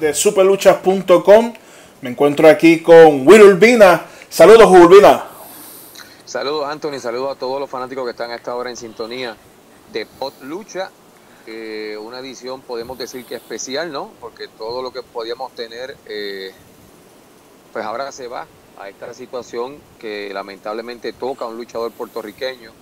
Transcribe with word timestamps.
de 0.00 0.14
superluchas.com. 0.14 1.54
Me 2.00 2.10
encuentro 2.10 2.48
aquí 2.48 2.80
con 2.82 3.26
Will 3.26 3.42
Urbina. 3.42 4.06
Saludos, 4.28 4.70
Urbina. 4.70 5.24
Saludos, 6.24 6.68
Anthony. 6.68 6.98
Saludos 7.00 7.36
a 7.36 7.38
todos 7.38 7.58
los 7.60 7.68
fanáticos 7.68 8.04
que 8.04 8.10
están 8.10 8.30
a 8.30 8.36
esta 8.36 8.54
hora 8.54 8.70
en 8.70 8.76
sintonía 8.76 9.36
de 9.92 10.06
Pod 10.06 10.34
Lucha. 10.42 10.90
Una 12.00 12.18
edición, 12.18 12.60
podemos 12.60 12.98
decir 12.98 13.24
que 13.24 13.36
especial, 13.36 13.90
¿no? 13.90 14.10
Porque 14.20 14.48
todo 14.48 14.82
lo 14.82 14.92
que 14.92 15.02
podíamos 15.02 15.50
tener, 15.52 15.96
eh, 16.06 16.52
pues 17.72 17.84
ahora 17.86 18.12
se 18.12 18.28
va 18.28 18.46
a 18.78 18.90
esta 18.90 19.14
situación 19.14 19.78
que 19.98 20.30
lamentablemente 20.34 21.14
toca 21.14 21.46
a 21.46 21.48
un 21.48 21.56
luchador 21.56 21.90
puertorriqueño, 21.92 22.72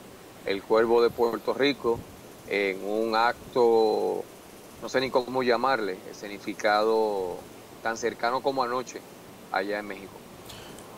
el 0.46 0.64
Cuervo 0.64 1.00
de 1.00 1.10
Puerto 1.10 1.54
Rico, 1.54 2.00
en 2.48 2.84
un 2.84 3.14
acto, 3.14 4.24
no 4.82 4.88
sé 4.88 5.00
ni 5.00 5.10
cómo 5.10 5.42
llamarle, 5.42 5.96
escenificado 6.10 7.36
tan 7.82 7.96
cercano 7.96 8.40
como 8.40 8.62
anoche 8.62 9.00
allá 9.52 9.78
en 9.78 9.86
México. 9.86 10.12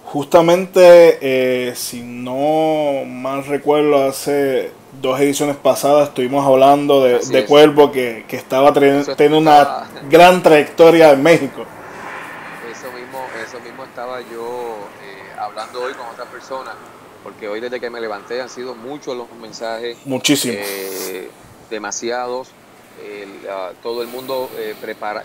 Justamente, 0.04 1.18
eh, 1.20 1.74
si 1.74 2.00
no 2.00 3.04
mal 3.04 3.44
recuerdo, 3.44 4.08
hace 4.08 4.72
dos 5.02 5.20
ediciones 5.20 5.56
pasadas 5.56 6.08
estuvimos 6.08 6.46
hablando 6.46 7.02
de, 7.04 7.44
Cuervo 7.44 7.92
que, 7.92 8.24
estaba 8.30 8.72
teniendo 8.72 9.38
una 9.38 9.86
gran 10.08 10.42
trayectoria 10.42 11.12
en 11.12 11.22
México. 11.22 11.66
Eso 12.70 12.90
mismo, 12.92 13.22
eso 13.46 13.60
mismo 13.60 13.84
estaba 13.84 14.22
yo 14.22 14.78
eh, 15.02 15.38
hablando 15.38 15.82
hoy 15.82 15.92
con 15.92 16.06
otra 16.06 16.24
persona, 16.24 16.72
porque 17.22 17.46
hoy 17.46 17.60
desde 17.60 17.78
que 17.78 17.90
me 17.90 18.00
levanté 18.00 18.40
han 18.40 18.48
sido 18.48 18.74
muchos 18.74 19.14
los 19.14 19.30
mensajes. 19.32 19.98
Muchísimos. 20.06 20.56
Eh, 20.58 21.30
demasiados. 21.68 22.48
Todo 23.82 24.02
el 24.02 24.08
mundo 24.08 24.50
prepara, 24.80 25.24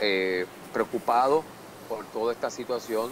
preocupado 0.71 1.43
por 1.88 2.05
toda 2.05 2.33
esta 2.33 2.49
situación, 2.49 3.11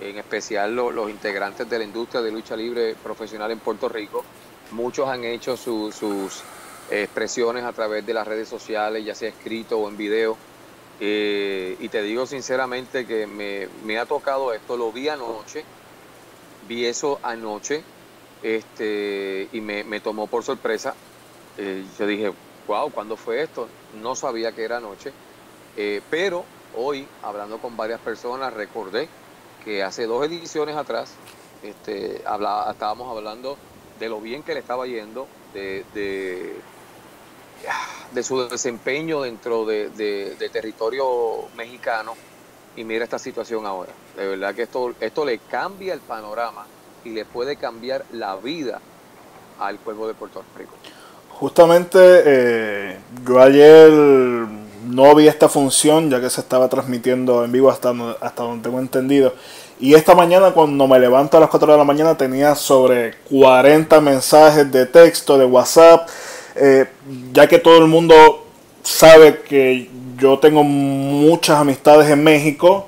en 0.00 0.18
especial 0.18 0.74
los 0.74 1.10
integrantes 1.10 1.68
de 1.68 1.78
la 1.78 1.84
industria 1.84 2.22
de 2.22 2.30
lucha 2.30 2.56
libre 2.56 2.94
profesional 3.02 3.50
en 3.50 3.58
Puerto 3.58 3.88
Rico. 3.88 4.24
Muchos 4.72 5.08
han 5.08 5.24
hecho 5.24 5.56
sus 5.56 6.42
expresiones 6.90 7.64
a 7.64 7.72
través 7.72 8.04
de 8.04 8.14
las 8.14 8.26
redes 8.26 8.48
sociales, 8.48 9.04
ya 9.04 9.14
sea 9.14 9.28
escrito 9.28 9.78
o 9.78 9.88
en 9.88 9.96
video. 9.96 10.36
Eh, 11.00 11.76
y 11.80 11.88
te 11.88 12.02
digo 12.02 12.26
sinceramente 12.26 13.06
que 13.06 13.26
me, 13.26 13.98
ha 13.98 14.06
tocado 14.06 14.52
esto, 14.52 14.76
lo 14.76 14.92
vi 14.92 15.08
anoche, 15.08 15.64
vi 16.68 16.84
eso 16.86 17.18
anoche 17.22 17.82
este, 18.42 19.48
y 19.52 19.60
me, 19.60 20.00
tomó 20.00 20.26
por 20.26 20.44
sorpresa. 20.44 20.94
Eh, 21.58 21.84
yo 21.98 22.06
dije, 22.06 22.32
wow, 22.66 22.90
¿cuándo 22.90 23.16
fue 23.16 23.42
esto? 23.42 23.68
No 23.94 24.14
sabía 24.14 24.52
que 24.52 24.64
era 24.64 24.78
anoche, 24.78 25.12
eh, 25.76 26.00
pero 26.10 26.44
hoy, 26.76 27.06
hablando 27.22 27.58
con 27.58 27.76
varias 27.76 28.00
personas, 28.00 28.52
recordé 28.52 29.08
que 29.64 29.82
hace 29.82 30.06
dos 30.06 30.24
ediciones 30.24 30.76
atrás 30.76 31.12
este, 31.62 32.16
estábamos 32.16 33.16
hablando 33.16 33.56
de 33.98 34.08
lo 34.08 34.20
bien 34.20 34.42
que 34.42 34.54
le 34.54 34.60
estaba 34.60 34.86
yendo, 34.86 35.28
de, 35.54 35.84
de, 38.12 38.22
su 38.22 38.48
desempeño 38.48 39.22
dentro 39.22 39.64
de, 39.64 40.36
territorio 40.52 41.48
mexicano. 41.56 42.14
Y 42.74 42.84
mira 42.84 43.04
esta 43.04 43.18
situación 43.18 43.66
ahora. 43.66 43.92
De 44.16 44.26
verdad 44.26 44.54
que 44.54 44.62
esto, 44.62 44.94
esto 44.98 45.26
le 45.26 45.38
cambia 45.38 45.92
el 45.92 46.00
panorama 46.00 46.66
y 47.04 47.10
le 47.10 47.26
puede 47.26 47.56
cambiar 47.56 48.04
la 48.12 48.36
vida 48.36 48.80
al 49.58 49.78
pueblo 49.78 50.08
de 50.08 50.14
Puerto 50.14 50.42
Rico. 50.56 50.72
Justamente 51.42 51.98
eh, 51.98 52.96
yo 53.26 53.42
ayer 53.42 53.90
no 53.90 55.14
vi 55.16 55.26
esta 55.26 55.48
función 55.48 56.08
ya 56.08 56.20
que 56.20 56.30
se 56.30 56.40
estaba 56.40 56.68
transmitiendo 56.68 57.44
en 57.44 57.50
vivo 57.50 57.68
hasta, 57.68 57.92
hasta 58.20 58.44
donde 58.44 58.62
tengo 58.62 58.78
entendido. 58.78 59.34
Y 59.80 59.94
esta 59.94 60.14
mañana 60.14 60.52
cuando 60.52 60.86
me 60.86 61.00
levanto 61.00 61.36
a 61.36 61.40
las 61.40 61.50
4 61.50 61.72
de 61.72 61.78
la 61.78 61.82
mañana 61.82 62.16
tenía 62.16 62.54
sobre 62.54 63.14
40 63.28 64.00
mensajes 64.00 64.70
de 64.70 64.86
texto, 64.86 65.36
de 65.36 65.44
WhatsApp, 65.44 66.08
eh, 66.54 66.86
ya 67.32 67.48
que 67.48 67.58
todo 67.58 67.78
el 67.78 67.88
mundo 67.88 68.46
sabe 68.84 69.40
que 69.40 69.90
yo 70.18 70.38
tengo 70.38 70.62
muchas 70.62 71.58
amistades 71.58 72.08
en 72.08 72.22
México, 72.22 72.86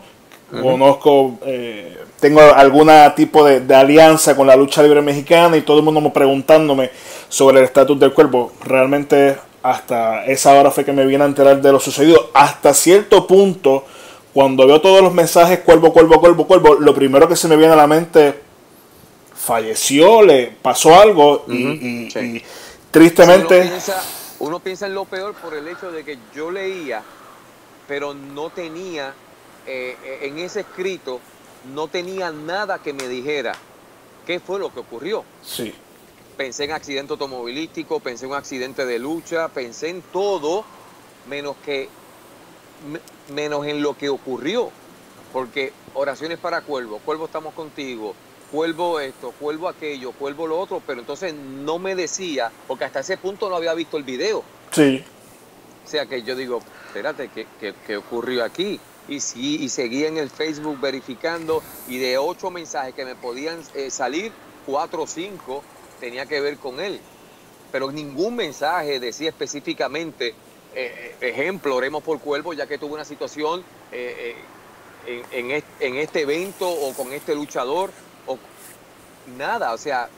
conozco, 0.63 1.41
eh, 1.45 1.99
tengo 2.21 2.41
algún 2.41 2.89
tipo 3.17 3.45
de, 3.45 3.59
de, 3.59 3.75
alianza 3.75 4.37
con 4.37 4.47
la 4.47 4.55
lucha 4.55 4.81
libre 4.81 5.03
mexicana 5.03 5.57
y 5.57 5.63
todo 5.63 5.79
el 5.79 5.83
mundo 5.83 6.01
me 6.01 6.11
preguntándome 6.11 6.93
sobre 7.35 7.59
el 7.59 7.65
estatus 7.65 7.99
del 7.99 8.13
cuerpo. 8.13 8.53
Realmente 8.63 9.37
hasta 9.61 10.25
esa 10.25 10.55
hora 10.55 10.71
fue 10.71 10.85
que 10.85 10.93
me 10.93 11.05
vine 11.05 11.25
a 11.25 11.27
enterar 11.27 11.61
de 11.61 11.73
lo 11.73 11.81
sucedido. 11.81 12.31
Hasta 12.33 12.73
cierto 12.73 13.27
punto, 13.27 13.85
cuando 14.33 14.69
veo 14.69 14.81
todos 14.81 15.03
los 15.03 15.13
mensajes, 15.13 15.59
cuervo, 15.59 15.93
cuervo, 15.93 16.21
cuervo, 16.21 16.47
cuervo, 16.47 16.75
lo 16.75 16.95
primero 16.95 17.27
que 17.27 17.35
se 17.35 17.49
me 17.49 17.57
viene 17.57 17.73
a 17.73 17.77
la 17.77 17.89
mente, 17.89 18.39
falleció, 19.35 20.23
le 20.23 20.55
pasó 20.63 20.95
algo 20.95 21.45
y, 21.49 22.41
tristemente... 22.93 23.69
uno, 24.39 24.61
piensa, 24.61 24.87
en 24.87 24.95
lo 24.95 25.05
peor 25.05 25.35
por 25.35 25.55
el 25.55 25.67
hecho 25.67 25.91
de 25.91 26.05
que 26.05 26.19
yo 26.37 26.53
leía, 26.53 27.03
pero 27.89 28.15
no 28.15 28.51
tenía, 28.51 29.13
eh, 29.67 29.97
eh, 30.05 30.19
en 30.23 30.39
ese 30.39 30.61
escrito, 30.61 31.19
no 31.75 31.89
tenía 31.89 32.31
nada 32.31 32.79
que 32.79 32.93
me 32.93 33.09
dijera 33.09 33.57
qué 34.25 34.39
fue 34.39 34.61
lo 34.61 34.73
que 34.73 34.79
ocurrió. 34.79 35.25
Sí 35.43 35.75
pensé 36.37 36.65
en 36.65 36.73
accidente 36.73 37.13
automovilístico, 37.13 38.01
pensé 38.01 38.27
en 38.27 38.33
un 38.33 38.37
accidente 38.37 38.85
de 38.85 38.99
lucha, 38.99 39.49
pensé 39.49 39.89
en 39.89 40.03
todo 40.03 40.65
menos 41.29 41.57
que 41.65 41.89
menos 43.33 43.67
en 43.67 43.83
lo 43.83 43.97
que 43.97 44.09
ocurrió. 44.09 44.71
Porque 45.33 45.73
oraciones 45.95 46.39
para 46.39 46.61
Cuervo, 46.61 46.99
Cuervo 46.99 47.25
estamos 47.25 47.55
contigo, 47.55 48.15
Cuervo 48.53 49.01
esto, 49.01 49.33
Cuervo 49.33 49.69
aquello, 49.69 50.13
Cuervo 50.13 50.47
lo 50.47 50.59
otro, 50.59 50.81
pero 50.87 51.01
entonces 51.01 51.35
no 51.35 51.79
me 51.79 51.95
decía, 51.95 52.53
porque 52.69 52.85
hasta 52.85 53.01
ese 53.01 53.17
punto 53.17 53.49
no 53.49 53.57
había 53.57 53.75
visto 53.75 53.97
el 53.97 54.05
video. 54.05 54.45
Sí. 54.71 55.05
O 55.85 55.89
sea 55.89 56.07
que 56.07 56.23
yo 56.23 56.37
digo, 56.37 56.61
espérate, 56.87 57.29
¿qué, 57.29 57.97
ocurrió 57.97 58.45
aquí? 58.45 58.79
Y, 59.09 59.21
sí, 59.21 59.57
y 59.61 59.69
seguía 59.69 60.09
en 60.09 60.17
el 60.17 60.31
Facebook 60.31 60.81
verificando 60.81 61.63
y 61.89 61.99
de 61.99 62.17
ocho 62.17 62.51
mensajes 62.51 62.95
que 62.95 63.05
me 63.05 63.17
podían 63.17 63.61
eh, 63.75 63.91
salir, 63.91 64.33
cuatro 64.65 65.03
o 65.03 65.07
cinco 65.07 65.63
tenía 66.05 66.27
que 66.27 66.39
ver 66.39 66.59
con 66.59 66.81
él. 66.81 67.01
Pero 67.73 67.91
ningún 67.91 68.37
mensaje 68.37 69.01
decía 69.01 69.31
específicamente, 69.31 70.35
eh, 70.75 71.17
eh, 71.21 71.29
ejemplo, 71.31 71.75
oremos 71.75 72.03
por 72.03 72.21
Cuervo, 72.21 72.53
ya 72.53 72.67
que 72.67 72.77
tuvo 72.77 72.93
una 72.95 73.07
situación 73.07 73.65
eh, 73.91 74.37
en, 75.07 75.97
este 75.97 76.21
evento 76.21 76.69
o 76.69 76.93
con 76.93 77.11
este 77.15 77.35
luchador, 77.35 77.91
o 78.27 78.39
nada, 79.39 79.73
o 79.73 79.79
sea, 79.79 80.11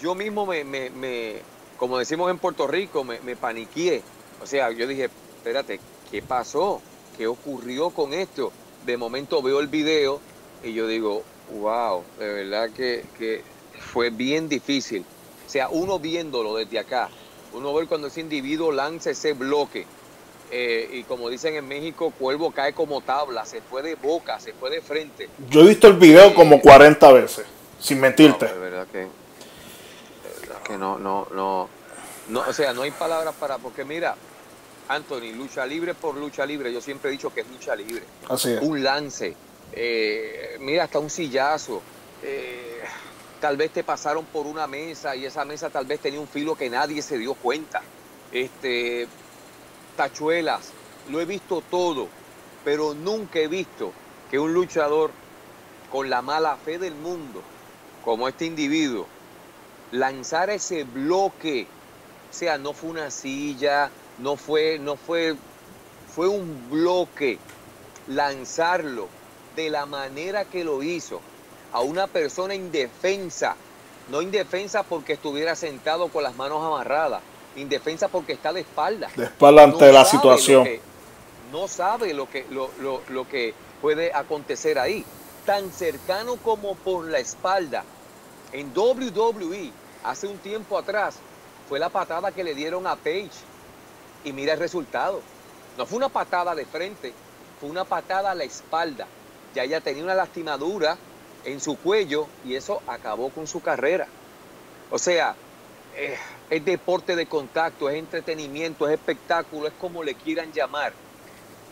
yo 0.00 0.16
mismo 0.16 0.46
me, 0.46 1.42
como 1.76 1.96
decimos 1.98 2.28
en 2.30 2.38
Puerto 2.38 2.66
Rico, 2.66 3.04
me, 3.04 3.20
me 3.20 3.36
paniqué. 3.36 4.02
O 4.42 4.46
sea, 4.46 4.72
yo 4.72 4.88
dije, 4.88 5.10
espérate, 5.36 5.78
¿qué 6.10 6.22
pasó? 6.22 6.82
¿Qué 7.16 7.28
ocurrió 7.28 7.90
con 7.90 8.12
esto? 8.12 8.52
De 8.84 8.96
momento 8.96 9.42
veo 9.42 9.60
el 9.60 9.68
video 9.68 10.20
y 10.64 10.72
yo 10.72 10.88
digo, 10.88 11.22
wow, 11.60 12.02
de 12.18 12.32
verdad 12.32 12.70
que, 12.70 13.04
que 13.16 13.51
fue 13.82 14.10
bien 14.10 14.48
difícil. 14.48 15.04
O 15.46 15.50
sea, 15.50 15.68
uno 15.68 15.98
viéndolo 15.98 16.56
desde 16.56 16.78
acá, 16.78 17.10
uno 17.52 17.74
ver 17.74 17.86
cuando 17.86 18.06
ese 18.06 18.20
individuo 18.20 18.72
lanza 18.72 19.10
ese 19.10 19.32
bloque, 19.34 19.84
eh, 20.50 20.88
y 20.92 21.02
como 21.04 21.28
dicen 21.28 21.56
en 21.56 21.66
México, 21.66 22.12
Cuervo 22.18 22.50
cae 22.52 22.72
como 22.72 23.00
tabla, 23.00 23.44
se 23.44 23.60
fue 23.60 23.82
de 23.82 23.94
boca, 23.94 24.38
se 24.38 24.52
fue 24.52 24.70
de 24.70 24.80
frente. 24.80 25.28
Yo 25.50 25.62
he 25.62 25.68
visto 25.68 25.88
el 25.88 25.94
video 25.94 26.28
eh, 26.28 26.34
como 26.34 26.60
40 26.60 27.12
veces, 27.12 27.46
sin 27.78 28.00
mentirte. 28.00 28.46
No, 28.46 28.52
de 28.52 28.58
verdad 28.58 28.86
que, 28.90 28.98
de 28.98 29.08
verdad 30.40 30.62
que 30.62 30.76
no, 30.76 30.98
no, 30.98 31.26
no, 31.34 31.68
no, 32.28 32.40
o 32.40 32.52
sea, 32.52 32.72
no 32.72 32.82
hay 32.82 32.90
palabras 32.90 33.34
para, 33.38 33.58
porque 33.58 33.84
mira, 33.84 34.14
Anthony, 34.88 35.32
lucha 35.34 35.64
libre 35.64 35.94
por 35.94 36.16
lucha 36.16 36.44
libre, 36.44 36.72
yo 36.72 36.80
siempre 36.80 37.10
he 37.10 37.12
dicho 37.12 37.32
que 37.32 37.40
es 37.40 37.48
lucha 37.48 37.74
libre. 37.74 38.02
Así 38.28 38.52
es. 38.52 38.60
Un 38.62 38.82
lance, 38.82 39.34
eh, 39.72 40.56
mira, 40.60 40.84
hasta 40.84 40.98
un 40.98 41.10
sillazo. 41.10 41.82
Eh, 42.22 42.71
tal 43.42 43.56
vez 43.56 43.72
te 43.72 43.82
pasaron 43.82 44.24
por 44.26 44.46
una 44.46 44.68
mesa 44.68 45.16
y 45.16 45.26
esa 45.26 45.44
mesa 45.44 45.68
tal 45.68 45.84
vez 45.84 45.98
tenía 45.98 46.20
un 46.20 46.28
filo 46.28 46.54
que 46.54 46.70
nadie 46.70 47.02
se 47.02 47.18
dio 47.18 47.34
cuenta. 47.34 47.82
Este, 48.30 49.08
tachuelas, 49.96 50.70
lo 51.10 51.20
he 51.20 51.24
visto 51.24 51.60
todo, 51.68 52.06
pero 52.64 52.94
nunca 52.94 53.40
he 53.40 53.48
visto 53.48 53.90
que 54.30 54.38
un 54.38 54.54
luchador 54.54 55.10
con 55.90 56.08
la 56.08 56.22
mala 56.22 56.56
fe 56.56 56.78
del 56.78 56.94
mundo, 56.94 57.42
como 58.04 58.28
este 58.28 58.44
individuo, 58.44 59.08
lanzar 59.90 60.48
ese 60.48 60.84
bloque, 60.84 61.66
o 62.30 62.32
sea, 62.32 62.58
no 62.58 62.72
fue 62.72 62.90
una 62.90 63.10
silla, 63.10 63.90
no 64.18 64.36
fue, 64.36 64.78
no 64.78 64.94
fue, 64.94 65.34
fue 66.14 66.28
un 66.28 66.70
bloque, 66.70 67.40
lanzarlo 68.06 69.08
de 69.56 69.68
la 69.68 69.84
manera 69.84 70.44
que 70.44 70.62
lo 70.62 70.80
hizo 70.84 71.20
a 71.72 71.80
una 71.80 72.06
persona 72.06 72.54
indefensa, 72.54 73.56
no 74.10 74.22
indefensa 74.22 74.82
porque 74.82 75.14
estuviera 75.14 75.56
sentado 75.56 76.08
con 76.08 76.22
las 76.22 76.36
manos 76.36 76.62
amarradas, 76.64 77.22
indefensa 77.56 78.08
porque 78.08 78.32
está 78.32 78.52
de 78.52 78.60
espalda. 78.60 79.10
De 79.16 79.24
espalda 79.24 79.64
ante 79.64 79.92
la 79.92 80.04
situación. 80.04 80.68
no 81.50 81.68
sabe 81.68 82.14
lo 82.14 82.28
que, 82.28 82.46
lo, 82.50 82.70
lo, 82.80 83.02
lo 83.08 83.28
que 83.28 83.54
puede 83.80 84.12
acontecer 84.12 84.78
ahí. 84.78 85.04
Tan 85.46 85.72
cercano 85.72 86.36
como 86.36 86.76
por 86.76 87.06
la 87.06 87.18
espalda. 87.18 87.84
En 88.52 88.72
WWE, 88.76 89.72
hace 90.04 90.26
un 90.28 90.38
tiempo 90.38 90.78
atrás, 90.78 91.16
fue 91.68 91.78
la 91.78 91.88
patada 91.88 92.32
que 92.32 92.44
le 92.44 92.54
dieron 92.54 92.86
a 92.86 92.96
Page. 92.96 93.30
Y 94.24 94.32
mira 94.32 94.52
el 94.52 94.60
resultado. 94.60 95.20
No 95.76 95.86
fue 95.86 95.96
una 95.96 96.10
patada 96.10 96.54
de 96.54 96.66
frente, 96.66 97.12
fue 97.58 97.70
una 97.70 97.84
patada 97.84 98.30
a 98.30 98.34
la 98.34 98.44
espalda. 98.44 99.06
Ya 99.54 99.64
ella 99.64 99.80
tenía 99.80 100.04
una 100.04 100.14
lastimadura 100.14 100.96
en 101.44 101.60
su 101.60 101.76
cuello 101.76 102.26
y 102.44 102.56
eso 102.56 102.82
acabó 102.86 103.30
con 103.30 103.46
su 103.46 103.60
carrera. 103.60 104.06
O 104.90 104.98
sea, 104.98 105.34
eh, 105.96 106.16
es 106.50 106.64
deporte 106.64 107.16
de 107.16 107.26
contacto, 107.26 107.88
es 107.88 107.96
entretenimiento, 107.96 108.88
es 108.88 108.94
espectáculo, 108.94 109.66
es 109.66 109.74
como 109.80 110.02
le 110.02 110.14
quieran 110.14 110.52
llamar. 110.52 110.92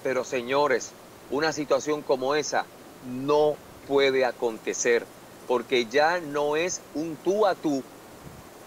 Pero 0.03 0.25
señores, 0.25 0.93
una 1.31 1.53
situación 1.53 2.03
como 2.03 2.35
esa 2.35 2.65
no 3.07 3.57
puede 3.87 4.25
acontecer, 4.25 5.07
porque 5.47 5.87
ya 5.87 6.21
no 6.21 6.57
es 6.57 6.81
un 6.95 7.17
tú 7.17 7.47
a 7.47 7.55
tú 7.55 7.83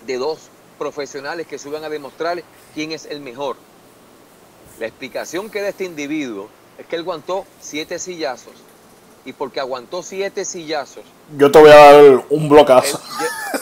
de 0.05 0.17
dos 0.17 0.49
profesionales 0.77 1.47
que 1.47 1.59
suban 1.59 1.83
a 1.83 1.89
demostrar 1.89 2.43
quién 2.73 2.91
es 2.91 3.05
el 3.05 3.19
mejor. 3.19 3.57
La 4.79 4.87
explicación 4.87 5.49
que 5.49 5.61
da 5.61 5.69
este 5.69 5.85
individuo 5.85 6.49
es 6.77 6.85
que 6.87 6.95
él 6.95 7.03
aguantó 7.03 7.45
siete 7.61 7.99
sillazos 7.99 8.53
y 9.25 9.33
porque 9.33 9.59
aguantó 9.59 10.03
siete 10.03 10.45
sillazos. 10.45 11.03
Yo 11.37 11.51
te 11.51 11.59
voy 11.59 11.71
a 11.71 11.75
dar 11.75 12.25
un 12.29 12.49
blocazo. 12.49 12.99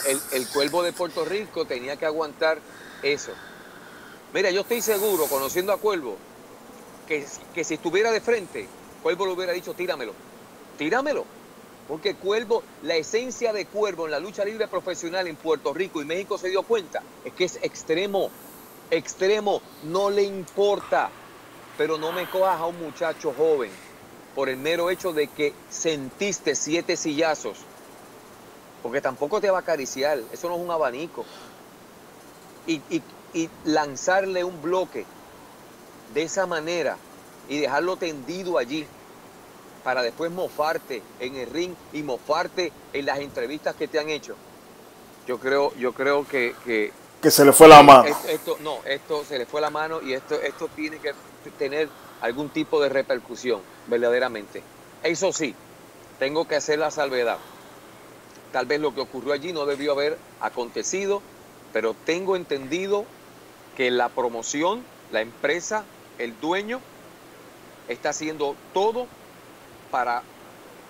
El, 0.08 0.20
el, 0.32 0.48
cuervo 0.48 0.84
de 0.84 0.94
Puerto 0.94 1.26
Rico 1.26 1.66
tenía 1.66 1.96
que 1.98 2.06
aguantar 2.06 2.60
eso. 3.04 3.32
Mira, 4.34 4.50
yo 4.50 4.62
estoy 4.62 4.82
seguro, 4.82 5.26
conociendo 5.26 5.74
a 5.74 5.78
Cuervo, 5.78 6.18
que, 7.08 7.26
que 7.54 7.64
si 7.64 7.76
estuviera 7.76 8.12
de 8.12 8.22
frente, 8.22 8.68
Cuervo 9.04 9.26
le 9.26 9.34
hubiera 9.34 9.54
dicho, 9.54 9.74
tíramelo, 9.74 10.14
tíramelo. 10.78 11.26
Porque 11.88 12.16
Cuervo, 12.16 12.64
la 12.84 12.96
esencia 12.96 13.52
de 13.52 13.66
Cuervo 13.66 14.06
en 14.06 14.12
la 14.12 14.20
lucha 14.20 14.46
libre 14.46 14.68
profesional 14.68 15.28
en 15.28 15.36
Puerto 15.36 15.74
Rico 15.74 16.02
y 16.02 16.06
México 16.06 16.38
se 16.38 16.50
dio 16.50 16.64
cuenta, 16.64 17.04
es 17.26 17.34
que 17.34 17.44
es 17.44 17.60
extremo, 17.62 18.32
extremo, 18.90 19.62
no 19.84 20.10
le 20.10 20.24
importa. 20.24 21.10
Pero 21.78 21.98
no 21.98 22.12
me 22.12 22.30
cojas 22.30 22.60
a 22.60 22.66
un 22.66 22.80
muchacho 22.80 23.34
joven 23.36 23.72
por 24.36 24.50
el 24.50 24.58
mero 24.58 24.90
hecho 24.90 25.14
de 25.14 25.28
que 25.28 25.54
sentiste 25.70 26.56
siete 26.56 26.96
sillazos. 26.96 27.58
Porque 28.84 29.02
tampoco 29.02 29.40
te 29.40 29.52
va 29.52 29.60
a 29.60 29.62
acariciar, 29.62 30.20
eso 30.32 30.50
no 30.50 30.56
es 30.56 30.62
un 30.62 30.72
abanico. 30.72 31.26
Y, 32.68 32.82
y 33.34 33.50
lanzarle 33.66 34.44
un 34.44 34.62
bloque 34.62 35.06
de 36.14 36.24
esa 36.24 36.46
manera 36.46 36.98
y 37.48 37.60
dejarlo 37.60 37.96
tendido 37.98 38.58
allí 38.58 38.86
para 39.84 40.02
después 40.02 40.32
mofarte 40.32 41.02
en 41.20 41.36
el 41.36 41.50
ring 41.50 41.74
y 41.94 42.04
mofarte 42.04 42.72
en 42.94 43.06
las 43.06 43.20
entrevistas 43.20 43.76
que 43.76 43.88
te 43.88 44.00
han 44.00 44.10
hecho. 44.10 44.36
Yo 45.28 45.40
creo, 45.40 45.74
yo 45.76 45.94
creo 45.94 46.28
que, 46.28 46.56
que, 46.64 46.92
que 47.22 47.32
se 47.32 47.46
le 47.46 47.54
fue 47.54 47.68
la 47.68 47.82
mano. 47.82 48.06
Esto, 48.28 48.58
no, 48.62 48.80
esto 48.86 49.24
se 49.26 49.38
le 49.38 49.46
fue 49.46 49.62
la 49.62 49.70
mano 49.70 50.02
y 50.02 50.14
esto, 50.14 50.36
esto 50.36 50.68
tiene 50.76 50.98
que 50.98 51.14
tener 51.58 51.90
algún 52.22 52.50
tipo 52.50 52.82
de 52.82 52.90
repercusión, 52.90 53.62
verdaderamente. 53.88 54.64
Eso 55.04 55.34
sí, 55.34 55.56
tengo 56.20 56.48
que 56.48 56.56
hacer 56.56 56.80
la 56.80 56.92
salvedad. 56.92 57.38
Tal 58.52 58.66
vez 58.66 58.80
lo 58.80 58.94
que 58.94 59.02
ocurrió 59.02 59.34
allí 59.34 59.54
no 59.54 59.66
debió 59.66 59.94
haber 59.94 60.18
acontecido, 60.40 61.22
pero 61.74 61.96
tengo 62.06 62.36
entendido 62.36 63.06
que 63.76 63.90
la 63.92 64.10
promoción, 64.10 64.84
la 65.12 65.22
empresa, 65.22 65.84
el 66.20 66.40
dueño, 66.40 66.80
está 67.88 68.10
haciendo 68.10 68.56
todo 68.74 69.08
para 69.90 70.22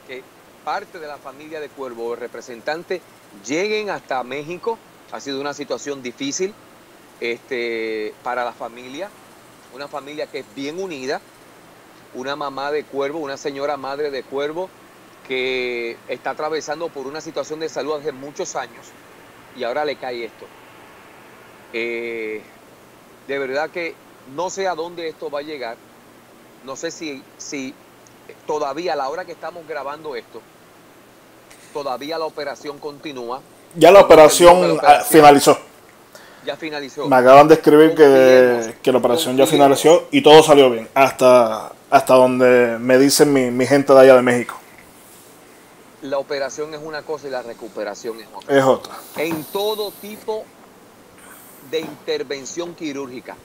que 0.07 0.23
parte 0.65 0.99
de 0.99 1.07
la 1.07 1.17
familia 1.17 1.59
de 1.59 1.69
Cuervo 1.69 2.07
o 2.07 2.15
representantes 2.15 3.01
lleguen 3.45 3.89
hasta 3.89 4.23
México. 4.23 4.77
Ha 5.11 5.19
sido 5.19 5.39
una 5.39 5.53
situación 5.53 6.01
difícil 6.03 6.53
este, 7.19 8.13
para 8.23 8.43
la 8.43 8.53
familia, 8.53 9.09
una 9.73 9.87
familia 9.87 10.27
que 10.27 10.39
es 10.39 10.45
bien 10.55 10.81
unida, 10.81 11.21
una 12.13 12.35
mamá 12.35 12.71
de 12.71 12.83
Cuervo, 12.83 13.19
una 13.19 13.37
señora 13.37 13.77
madre 13.77 14.11
de 14.11 14.23
Cuervo 14.23 14.69
que 15.27 15.97
está 16.07 16.31
atravesando 16.31 16.89
por 16.89 17.07
una 17.07 17.21
situación 17.21 17.59
de 17.59 17.69
salud 17.69 17.93
hace 17.99 18.11
muchos 18.11 18.55
años 18.55 18.87
y 19.55 19.63
ahora 19.63 19.85
le 19.85 19.95
cae 19.95 20.25
esto. 20.25 20.45
Eh, 21.73 22.41
de 23.27 23.39
verdad 23.39 23.69
que 23.69 23.95
no 24.35 24.49
sé 24.49 24.67
a 24.67 24.75
dónde 24.75 25.07
esto 25.07 25.29
va 25.29 25.39
a 25.39 25.43
llegar. 25.43 25.77
No 26.65 26.75
sé 26.75 26.91
si, 26.91 27.23
si 27.37 27.73
todavía 28.45 28.93
a 28.93 28.95
la 28.95 29.09
hora 29.09 29.25
que 29.25 29.31
estamos 29.31 29.67
grabando 29.67 30.15
esto, 30.15 30.41
todavía 31.73 32.17
la 32.17 32.25
operación 32.25 32.79
continúa. 32.79 33.41
Ya 33.75 33.91
la 33.91 34.01
operación, 34.01 34.79
ah, 34.83 35.03
finalizó. 35.07 35.57
Ya 36.45 36.55
finalizó. 36.55 37.07
Me 37.07 37.15
acaban 37.15 37.47
de 37.47 37.55
escribir 37.55 37.93
que, 37.95 38.91
la 38.91 38.97
operación 38.97 39.37
ya 39.37 39.45
finalizó 39.45 40.07
y 40.11 40.21
todo 40.21 40.41
salió 40.41 40.71
bien, 40.71 40.89
hasta, 40.93 41.71
hasta 41.89 42.13
donde 42.15 42.77
me 42.79 42.97
dicen 42.97 43.31
mi, 43.31 43.51
mi 43.51 43.65
gente 43.67 43.93
de 43.93 43.99
allá 43.99 44.15
de 44.15 44.21
México. 44.23 44.55
La 46.01 46.17
operación 46.17 46.73
es 46.73 46.81
una 46.83 47.03
cosa 47.03 47.27
y 47.27 47.31
la 47.31 47.43
recuperación 47.43 48.19
es 48.19 48.27
otra. 48.33 48.57
Es 48.57 48.63
otra. 48.63 48.93
En 49.17 49.43
todo 49.45 49.91
tipo 50.01 50.43
de 51.69 51.81
intervención 51.81 52.73
quirúrgica, 52.73 53.35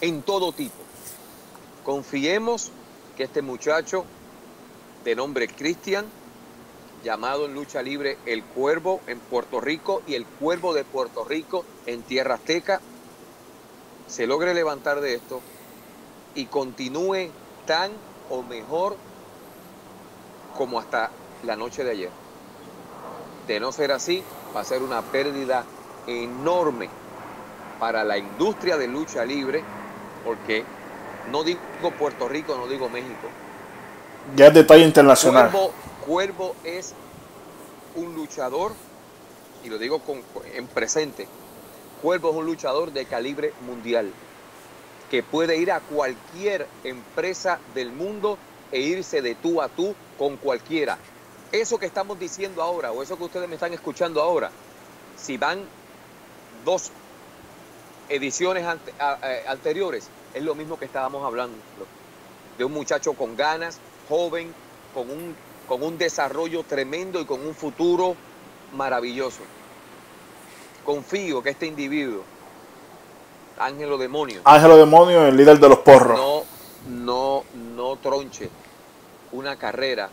en 0.00 0.22
todo 0.22 0.52
tipo. 0.52 0.74
Confiemos 1.84 2.72
que 3.16 3.24
este 3.24 3.42
muchacho 3.42 4.04
de 5.04 5.14
nombre 5.14 5.46
Cristian, 5.46 6.06
llamado 7.04 7.44
en 7.44 7.54
lucha 7.54 7.82
libre 7.82 8.16
El 8.26 8.42
Cuervo 8.42 9.00
en 9.06 9.20
Puerto 9.20 9.60
Rico 9.60 10.02
y 10.06 10.14
El 10.14 10.24
Cuervo 10.24 10.72
de 10.72 10.84
Puerto 10.84 11.24
Rico 11.24 11.64
en 11.86 12.02
Tierra 12.02 12.36
Azteca, 12.36 12.80
se 14.08 14.26
logre 14.26 14.54
levantar 14.54 15.00
de 15.00 15.14
esto 15.14 15.40
y 16.34 16.46
continúe 16.46 17.30
tan 17.66 17.92
o 18.30 18.42
mejor 18.42 18.96
como 20.56 20.78
hasta 20.78 21.10
la 21.44 21.56
noche 21.56 21.84
de 21.84 21.90
ayer. 21.90 22.10
De 23.46 23.60
no 23.60 23.70
ser 23.70 23.92
así, 23.92 24.22
va 24.56 24.60
a 24.60 24.64
ser 24.64 24.82
una 24.82 25.02
pérdida 25.02 25.64
enorme 26.06 26.88
para 27.78 28.02
la 28.02 28.16
industria 28.16 28.78
de 28.78 28.88
lucha 28.88 29.24
libre, 29.24 29.62
porque 30.24 30.64
no 31.30 31.44
digo 31.44 31.60
Puerto 31.98 32.28
Rico, 32.28 32.56
no 32.56 32.66
digo 32.66 32.88
México, 32.88 33.28
ya 34.34 34.46
es 34.46 34.54
detalle 34.54 34.84
internacional. 34.84 35.50
Cuervo, 35.50 35.72
es 36.64 36.94
un 37.94 38.14
luchador, 38.14 38.72
y 39.62 39.68
lo 39.68 39.78
digo 39.78 40.00
con, 40.00 40.22
en 40.54 40.66
presente, 40.66 41.26
Cuervo 42.02 42.30
es 42.30 42.36
un 42.36 42.46
luchador 42.46 42.92
de 42.92 43.06
calibre 43.06 43.52
mundial, 43.66 44.10
que 45.10 45.22
puede 45.22 45.56
ir 45.56 45.72
a 45.72 45.80
cualquier 45.80 46.66
empresa 46.82 47.58
del 47.74 47.90
mundo 47.90 48.36
e 48.72 48.80
irse 48.80 49.22
de 49.22 49.34
tú 49.34 49.62
a 49.62 49.68
tú 49.68 49.94
con 50.18 50.36
cualquiera. 50.36 50.98
Eso 51.52 51.78
que 51.78 51.86
estamos 51.86 52.18
diciendo 52.18 52.62
ahora, 52.62 52.92
o 52.92 53.02
eso 53.02 53.16
que 53.16 53.24
ustedes 53.24 53.48
me 53.48 53.54
están 53.54 53.72
escuchando 53.72 54.20
ahora, 54.20 54.50
si 55.16 55.38
van 55.38 55.64
dos 56.64 56.90
ediciones 58.08 58.66
anteriores, 59.46 60.08
es 60.34 60.42
lo 60.42 60.54
mismo 60.54 60.78
que 60.78 60.84
estábamos 60.84 61.24
hablando, 61.24 61.56
de 62.58 62.64
un 62.64 62.72
muchacho 62.72 63.14
con 63.14 63.36
ganas, 63.36 63.78
joven, 64.08 64.52
con 64.92 65.08
un, 65.10 65.34
con 65.68 65.82
un 65.82 65.98
desarrollo 65.98 66.62
tremendo 66.64 67.20
y 67.20 67.24
con 67.24 67.46
un 67.46 67.54
futuro 67.54 68.16
maravilloso. 68.72 69.40
Confío 70.84 71.42
que 71.42 71.50
este 71.50 71.66
individuo, 71.66 72.22
Ángelo 73.58 73.96
Demonio. 73.96 74.42
Ángelo 74.44 74.76
Demonio, 74.76 75.26
el 75.26 75.36
líder 75.36 75.58
de 75.58 75.68
los 75.68 75.78
porros. 75.78 76.18
No, 76.18 76.44
no, 76.88 77.44
no 77.76 77.96
tronche 77.96 78.50
una 79.32 79.56
carrera 79.56 80.10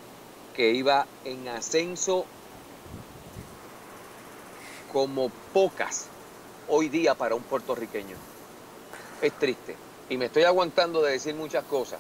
que 0.56 0.72
iba 0.72 1.06
en 1.26 1.48
ascenso 1.48 2.26
como 4.92 5.30
pocas 5.54 6.08
hoy 6.68 6.90
día 6.90 7.16
para 7.16 7.36
un 7.36 7.44
puertorriqueño. 7.44 8.16
Es 9.22 9.34
triste. 9.34 9.76
Y 10.10 10.18
me 10.18 10.26
estoy 10.26 10.44
aguantando 10.44 11.02
de 11.02 11.14
decir 11.14 11.36
muchas 11.36 11.64
cosas, 11.66 12.00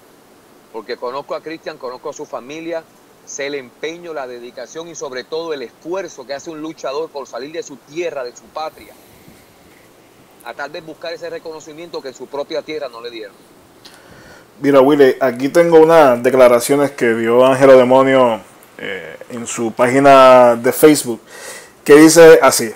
porque 0.73 0.97
conozco 0.97 1.35
a 1.35 1.41
Cristian, 1.41 1.77
conozco 1.77 2.09
a 2.09 2.13
su 2.13 2.25
familia, 2.25 2.83
sé 3.31 3.47
el 3.47 3.55
empeño, 3.55 4.13
la 4.13 4.27
dedicación 4.27 4.89
y 4.89 4.95
sobre 4.95 5.23
todo 5.23 5.53
el 5.53 5.61
esfuerzo 5.61 6.27
que 6.27 6.33
hace 6.33 6.49
un 6.49 6.61
luchador 6.61 7.09
por 7.09 7.27
salir 7.27 7.53
de 7.53 7.63
su 7.63 7.77
tierra, 7.77 8.23
de 8.23 8.35
su 8.35 8.43
patria, 8.43 8.93
a 10.43 10.53
tal 10.53 10.69
vez 10.69 10.85
buscar 10.85 11.13
ese 11.13 11.29
reconocimiento 11.29 12.01
que 12.01 12.09
en 12.09 12.13
su 12.13 12.27
propia 12.27 12.61
tierra 12.61 12.89
no 12.89 13.01
le 13.01 13.09
dieron. 13.09 13.35
Mira, 14.59 14.81
Willy, 14.81 15.15
aquí 15.19 15.49
tengo 15.49 15.79
unas 15.79 16.21
declaraciones 16.21 16.91
que 16.91 17.15
dio 17.15 17.43
Ángelo 17.45 17.77
Demonio 17.77 18.41
eh, 18.77 19.15
en 19.29 19.47
su 19.47 19.71
página 19.71 20.55
de 20.55 20.73
Facebook, 20.73 21.21
que 21.83 21.95
dice 21.95 22.37
así, 22.41 22.71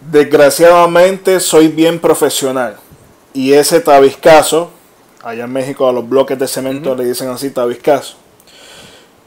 desgraciadamente 0.00 1.40
soy 1.40 1.68
bien 1.68 1.98
profesional 1.98 2.76
y 3.32 3.54
ese 3.54 3.80
tabiscazo 3.80 4.70
allá 5.22 5.44
en 5.44 5.52
México 5.52 5.88
a 5.88 5.92
los 5.92 6.08
bloques 6.08 6.38
de 6.38 6.46
cemento 6.46 6.94
le 6.94 7.04
dicen 7.04 7.28
así 7.28 7.50
tabiscazo. 7.50 8.16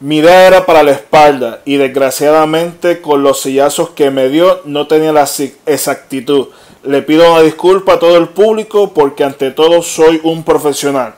Mi 0.04 0.18
idea 0.18 0.46
era 0.46 0.66
para 0.66 0.82
la 0.82 0.90
espalda 0.90 1.62
y 1.64 1.78
desgraciadamente 1.78 3.00
con 3.00 3.22
los 3.22 3.40
sillazos 3.40 3.88
que 3.88 4.10
me 4.10 4.28
dio 4.28 4.60
no 4.66 4.86
tenía 4.86 5.14
la 5.14 5.26
exactitud. 5.64 6.48
Le 6.82 7.00
pido 7.00 7.32
una 7.32 7.40
disculpa 7.40 7.94
a 7.94 7.98
todo 7.98 8.18
el 8.18 8.28
público 8.28 8.92
porque 8.92 9.24
ante 9.24 9.50
todo 9.50 9.80
soy 9.80 10.20
un 10.22 10.44
profesional. 10.44 11.14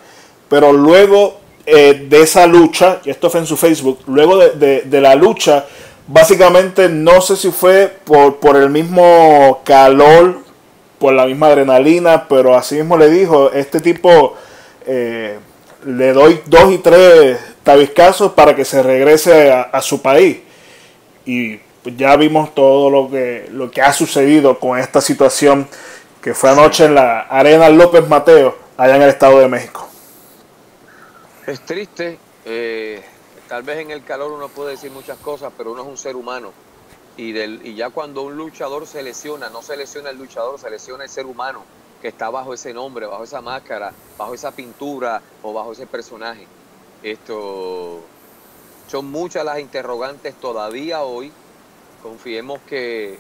Pero 0.49 0.73
luego 0.73 1.41
eh, 1.67 2.07
de 2.09 2.23
esa 2.23 2.47
lucha, 2.47 3.01
y 3.05 3.11
esto 3.11 3.29
fue 3.29 3.41
en 3.41 3.47
su 3.47 3.57
Facebook, 3.57 3.99
luego 4.07 4.39
de, 4.39 5.01
la 5.01 5.17
lucha, 5.17 5.65
básicamente 6.07 6.89
no 6.89 7.21
sé 7.21 7.35
si 7.35 7.51
fue 7.51 7.93
por, 8.05 8.37
por 8.37 8.55
el 8.55 8.71
mismo 8.71 9.63
calor, 9.65 10.43
por 11.01 11.13
la 11.13 11.27
misma 11.27 11.49
adrenalina, 11.49 12.29
pero 12.29 12.55
así 12.55 12.77
mismo 12.77 12.97
le 12.97 13.11
dijo, 13.11 13.51
este 13.51 13.81
tipo 13.81 14.37
eh, 14.87 15.41
le 15.85 16.13
doy 16.13 16.41
dos 16.47 16.73
y 16.73 16.79
tres 16.79 17.56
tabiscazos 17.67 18.33
para 18.33 18.55
que 18.55 18.65
se 18.65 18.81
regrese 18.81 19.51
a, 19.51 19.83
su 19.83 20.01
país. 20.01 20.39
Y 21.27 21.59
ya 21.97 22.15
vimos 22.15 22.55
todo 22.55 22.89
lo 22.91 23.11
que, 23.11 23.49
lo 23.51 23.73
que 23.73 23.83
ha 23.83 23.93
sucedido 23.93 24.61
con 24.61 24.79
esta 24.79 25.01
situación 25.01 25.69
que 26.23 26.33
fue 26.33 26.51
anoche 26.51 26.85
en 26.85 26.95
la 26.95 27.23
Arena 27.23 27.69
López 27.69 28.07
Mateo, 28.09 28.57
allá 28.77 28.95
en 28.95 29.03
el 29.03 29.09
Estado 29.09 29.41
de 29.41 29.49
México. 29.49 29.89
Es 31.45 31.61
triste, 31.61 32.19
eh, 32.45 33.03
tal 33.49 33.65
vez 33.65 33.79
en 33.79 33.91
el 33.91 34.05
calor 34.05 34.31
uno 34.31 34.49
puede 34.49 34.71
decir 34.71 34.93
muchas 34.93 35.19
cosas, 35.19 35.53
pero 35.59 35.73
uno 35.73 35.83
es 35.83 35.89
un 35.89 35.99
ser 35.99 36.15
humano. 36.15 36.53
Y, 37.17 37.33
del, 37.33 37.67
y 37.67 37.75
ya 37.75 37.91
cuando 37.91 38.23
un 38.23 38.37
luchador 38.37 38.87
se 38.87 39.03
lesiona, 39.03 39.51
no 39.51 39.61
se 39.63 39.77
lesiona 39.77 40.11
el 40.11 40.19
luchador, 40.19 40.61
se 40.61 40.71
lesiona 40.71 41.03
el 41.03 41.11
ser 41.11 41.27
humano 41.27 41.65
que 42.01 42.09
está 42.09 42.31
bajo 42.31 42.55
ese 42.55 42.73
nombre, 42.73 43.07
bajo 43.07 43.25
esa 43.25 43.41
máscara, 43.41 43.93
bajo 44.17 44.35
esa 44.35 44.53
pintura 44.53 45.21
o 45.43 45.53
bajo 45.53 45.73
ese 45.73 45.87
personaje. 45.87 46.47
Esto 47.03 48.01
son 48.89 49.11
muchas 49.11 49.45
las 49.45 49.59
interrogantes 49.59 50.35
todavía 50.35 51.03
hoy. 51.03 51.33
Confiemos 52.03 52.61
que, 52.67 53.19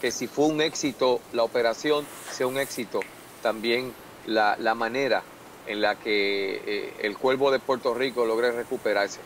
que 0.00 0.10
si 0.10 0.26
fue 0.26 0.46
un 0.46 0.60
éxito 0.60 1.20
la 1.32 1.42
operación, 1.42 2.06
sea 2.30 2.46
un 2.46 2.58
éxito 2.58 3.00
también 3.42 3.92
la, 4.26 4.74
manera 4.74 5.22
en 5.66 5.80
la 5.80 5.96
que 5.96 6.62
eh, 6.66 6.94
el 7.00 7.16
cuervo 7.16 7.50
de 7.50 7.58
Puerto 7.58 7.94
Rico 7.94 8.24
logre 8.24 8.52
recuperarse. 8.52 9.20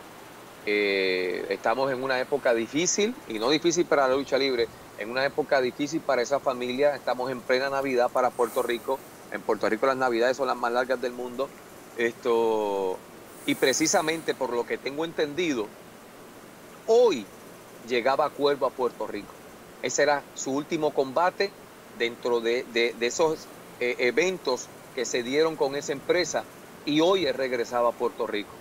Eh, 0.65 1.45
estamos 1.49 1.91
en 1.91 2.03
una 2.03 2.19
época 2.19 2.53
difícil, 2.53 3.15
y 3.27 3.39
no 3.39 3.49
difícil 3.49 3.85
para 3.85 4.07
la 4.07 4.15
lucha 4.15 4.37
libre, 4.37 4.67
en 4.99 5.09
una 5.09 5.25
época 5.25 5.61
difícil 5.61 6.01
para 6.01 6.21
esa 6.21 6.39
familia. 6.39 6.95
Estamos 6.95 7.31
en 7.31 7.41
plena 7.41 7.69
Navidad 7.69 8.09
para 8.11 8.29
Puerto 8.29 8.61
Rico. 8.61 8.99
En 9.31 9.41
Puerto 9.41 9.67
Rico 9.69 9.87
las 9.87 9.97
Navidades 9.97 10.37
son 10.37 10.47
las 10.47 10.57
más 10.57 10.71
largas 10.71 11.01
del 11.01 11.13
mundo. 11.13 11.49
Esto, 11.97 12.97
y 13.45 13.55
precisamente 13.55 14.33
por 14.33 14.53
lo 14.53 14.65
que 14.65 14.77
tengo 14.77 15.05
entendido, 15.05 15.67
hoy 16.87 17.25
llegaba 17.87 18.29
Cuervo 18.29 18.65
a 18.65 18.69
Puerto 18.69 19.07
Rico. 19.07 19.33
Ese 19.81 20.03
era 20.03 20.23
su 20.35 20.51
último 20.51 20.93
combate 20.93 21.51
dentro 21.97 22.39
de, 22.39 22.65
esos 22.99 23.47
eh, 23.79 23.95
eventos 23.99 24.67
que 24.95 25.05
se 25.05 25.23
dieron 25.23 25.55
con 25.55 25.75
esa 25.75 25.91
empresa 25.91 26.43
y 26.85 27.01
hoy 27.01 27.29
regresaba 27.31 27.89
a 27.89 27.93
Puerto 27.93 28.27
Rico. 28.27 28.51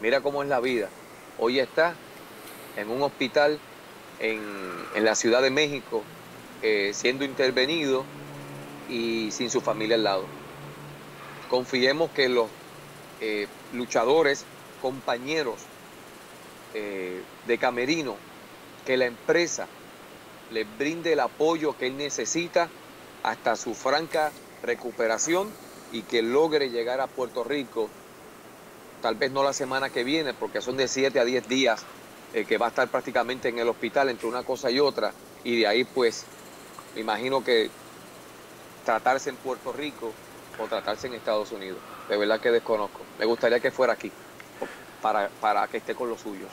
Mira 0.00 0.20
cómo 0.20 0.42
es 0.42 0.48
la 0.48 0.60
vida. 0.60 0.88
Hoy 1.38 1.58
está 1.58 1.94
en 2.76 2.90
un 2.90 3.02
hospital 3.02 3.58
en, 4.18 5.04
la 5.04 5.14
Ciudad 5.14 5.42
de 5.42 5.50
México 5.50 6.02
eh, 6.62 6.92
siendo 6.94 7.24
intervenido 7.24 8.04
y 8.88 9.30
sin 9.30 9.50
su 9.50 9.60
familia 9.60 9.96
al 9.96 10.04
lado. 10.04 10.24
Confiemos 11.50 12.10
que 12.10 12.28
los 12.28 12.48
eh, 13.20 13.46
luchadores, 13.72 14.44
compañeros 14.82 15.56
eh, 16.74 17.22
de 17.46 17.58
Camerino, 17.58 18.16
que 18.84 18.96
la 18.96 19.06
empresa 19.06 19.66
le 20.52 20.64
brinde 20.64 21.14
el 21.14 21.20
apoyo 21.20 21.76
que 21.76 21.86
él 21.86 21.96
necesita 21.96 22.68
hasta 23.22 23.56
su 23.56 23.74
franca 23.74 24.30
recuperación 24.62 25.50
y 25.92 26.02
que 26.02 26.22
logre 26.22 26.70
llegar 26.70 27.00
a 27.00 27.06
Puerto 27.06 27.44
Rico, 27.44 27.88
tal 29.02 29.14
vez 29.14 29.32
no 29.32 29.42
la 29.42 29.52
semana 29.52 29.90
que 29.90 30.04
viene, 30.04 30.34
porque 30.34 30.60
son 30.60 30.76
de 30.76 30.88
7 30.88 31.18
a 31.18 31.24
10 31.24 31.48
días 31.48 31.84
eh, 32.34 32.44
que 32.44 32.58
va 32.58 32.66
a 32.66 32.68
estar 32.68 32.88
prácticamente 32.88 33.48
en 33.48 33.58
el 33.58 33.68
hospital 33.68 34.10
entre 34.10 34.28
una 34.28 34.42
cosa 34.42 34.70
y 34.70 34.78
otra, 34.78 35.12
y 35.44 35.60
de 35.60 35.66
ahí 35.66 35.84
pues 35.84 36.24
me 36.94 37.00
imagino 37.00 37.42
que 37.42 37.70
tratarse 38.84 39.30
en 39.30 39.36
Puerto 39.36 39.72
Rico 39.72 40.12
o 40.58 40.66
tratarse 40.66 41.06
en 41.06 41.14
Estados 41.14 41.52
Unidos. 41.52 41.95
De 42.08 42.16
verdad 42.16 42.40
que 42.40 42.50
desconozco. 42.50 43.00
Me 43.18 43.24
gustaría 43.24 43.60
que 43.60 43.70
fuera 43.70 43.94
aquí 43.94 44.10
para, 45.02 45.28
para 45.40 45.66
que 45.68 45.78
esté 45.78 45.94
con 45.94 46.08
los 46.08 46.20
suyos. 46.20 46.48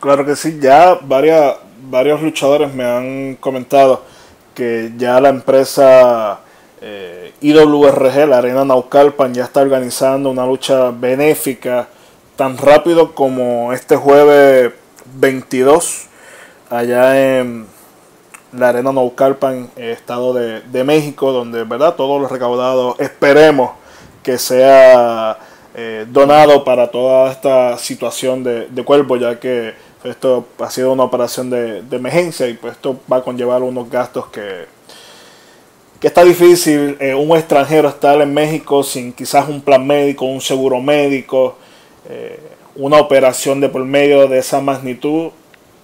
Claro 0.00 0.24
que 0.26 0.34
sí, 0.34 0.58
ya 0.60 0.98
varias, 1.02 1.56
varios 1.82 2.20
luchadores 2.20 2.74
me 2.74 2.84
han 2.84 3.36
comentado 3.36 4.02
que 4.54 4.92
ya 4.96 5.20
la 5.20 5.28
empresa 5.28 6.40
eh, 6.80 7.32
IWRG, 7.40 8.26
la 8.28 8.38
Arena 8.38 8.64
Naucalpan, 8.64 9.32
ya 9.32 9.44
está 9.44 9.60
organizando 9.60 10.30
una 10.30 10.44
lucha 10.44 10.90
benéfica 10.90 11.88
tan 12.34 12.58
rápido 12.58 13.14
como 13.14 13.72
este 13.72 13.94
jueves 13.94 14.72
22 15.14 16.06
allá 16.70 17.38
en 17.38 17.66
la 18.52 18.70
Arena 18.70 18.92
Naucalpan, 18.92 19.70
Estado 19.76 20.34
de, 20.34 20.84
México, 20.84 21.32
donde 21.32 21.64
verdad 21.64 21.94
todos 21.94 22.20
los 22.20 22.30
recaudados 22.30 22.98
esperemos 22.98 23.70
que 24.22 24.38
sea 24.38 25.38
eh, 25.74 26.06
donado 26.08 26.64
para 26.64 26.90
toda 26.90 27.30
esta 27.32 27.78
situación 27.78 28.44
de, 28.44 28.68
de, 28.68 28.84
cuerpo, 28.84 29.16
ya 29.16 29.40
que 29.40 29.74
esto 30.04 30.46
ha 30.58 30.70
sido 30.70 30.92
una 30.92 31.04
operación 31.04 31.50
de, 31.50 31.82
emergencia 31.90 32.48
y 32.48 32.54
pues 32.54 32.74
esto 32.74 33.00
va 33.10 33.18
a 33.18 33.22
conllevar 33.22 33.62
unos 33.62 33.88
gastos 33.88 34.26
que, 34.26 34.66
que 36.00 36.06
está 36.06 36.24
difícil 36.24 36.96
eh, 37.00 37.14
un 37.14 37.36
extranjero 37.36 37.88
estar 37.88 38.20
en 38.20 38.34
México 38.34 38.82
sin 38.82 39.12
quizás 39.12 39.48
un 39.48 39.60
plan 39.62 39.86
médico, 39.86 40.24
un 40.24 40.40
seguro 40.40 40.80
médico. 40.80 41.56
Eh, 42.08 42.38
una 42.74 42.98
operación 42.98 43.60
de 43.60 43.68
por 43.68 43.84
medio 43.84 44.26
de 44.28 44.38
esa 44.38 44.60
magnitud 44.60 45.30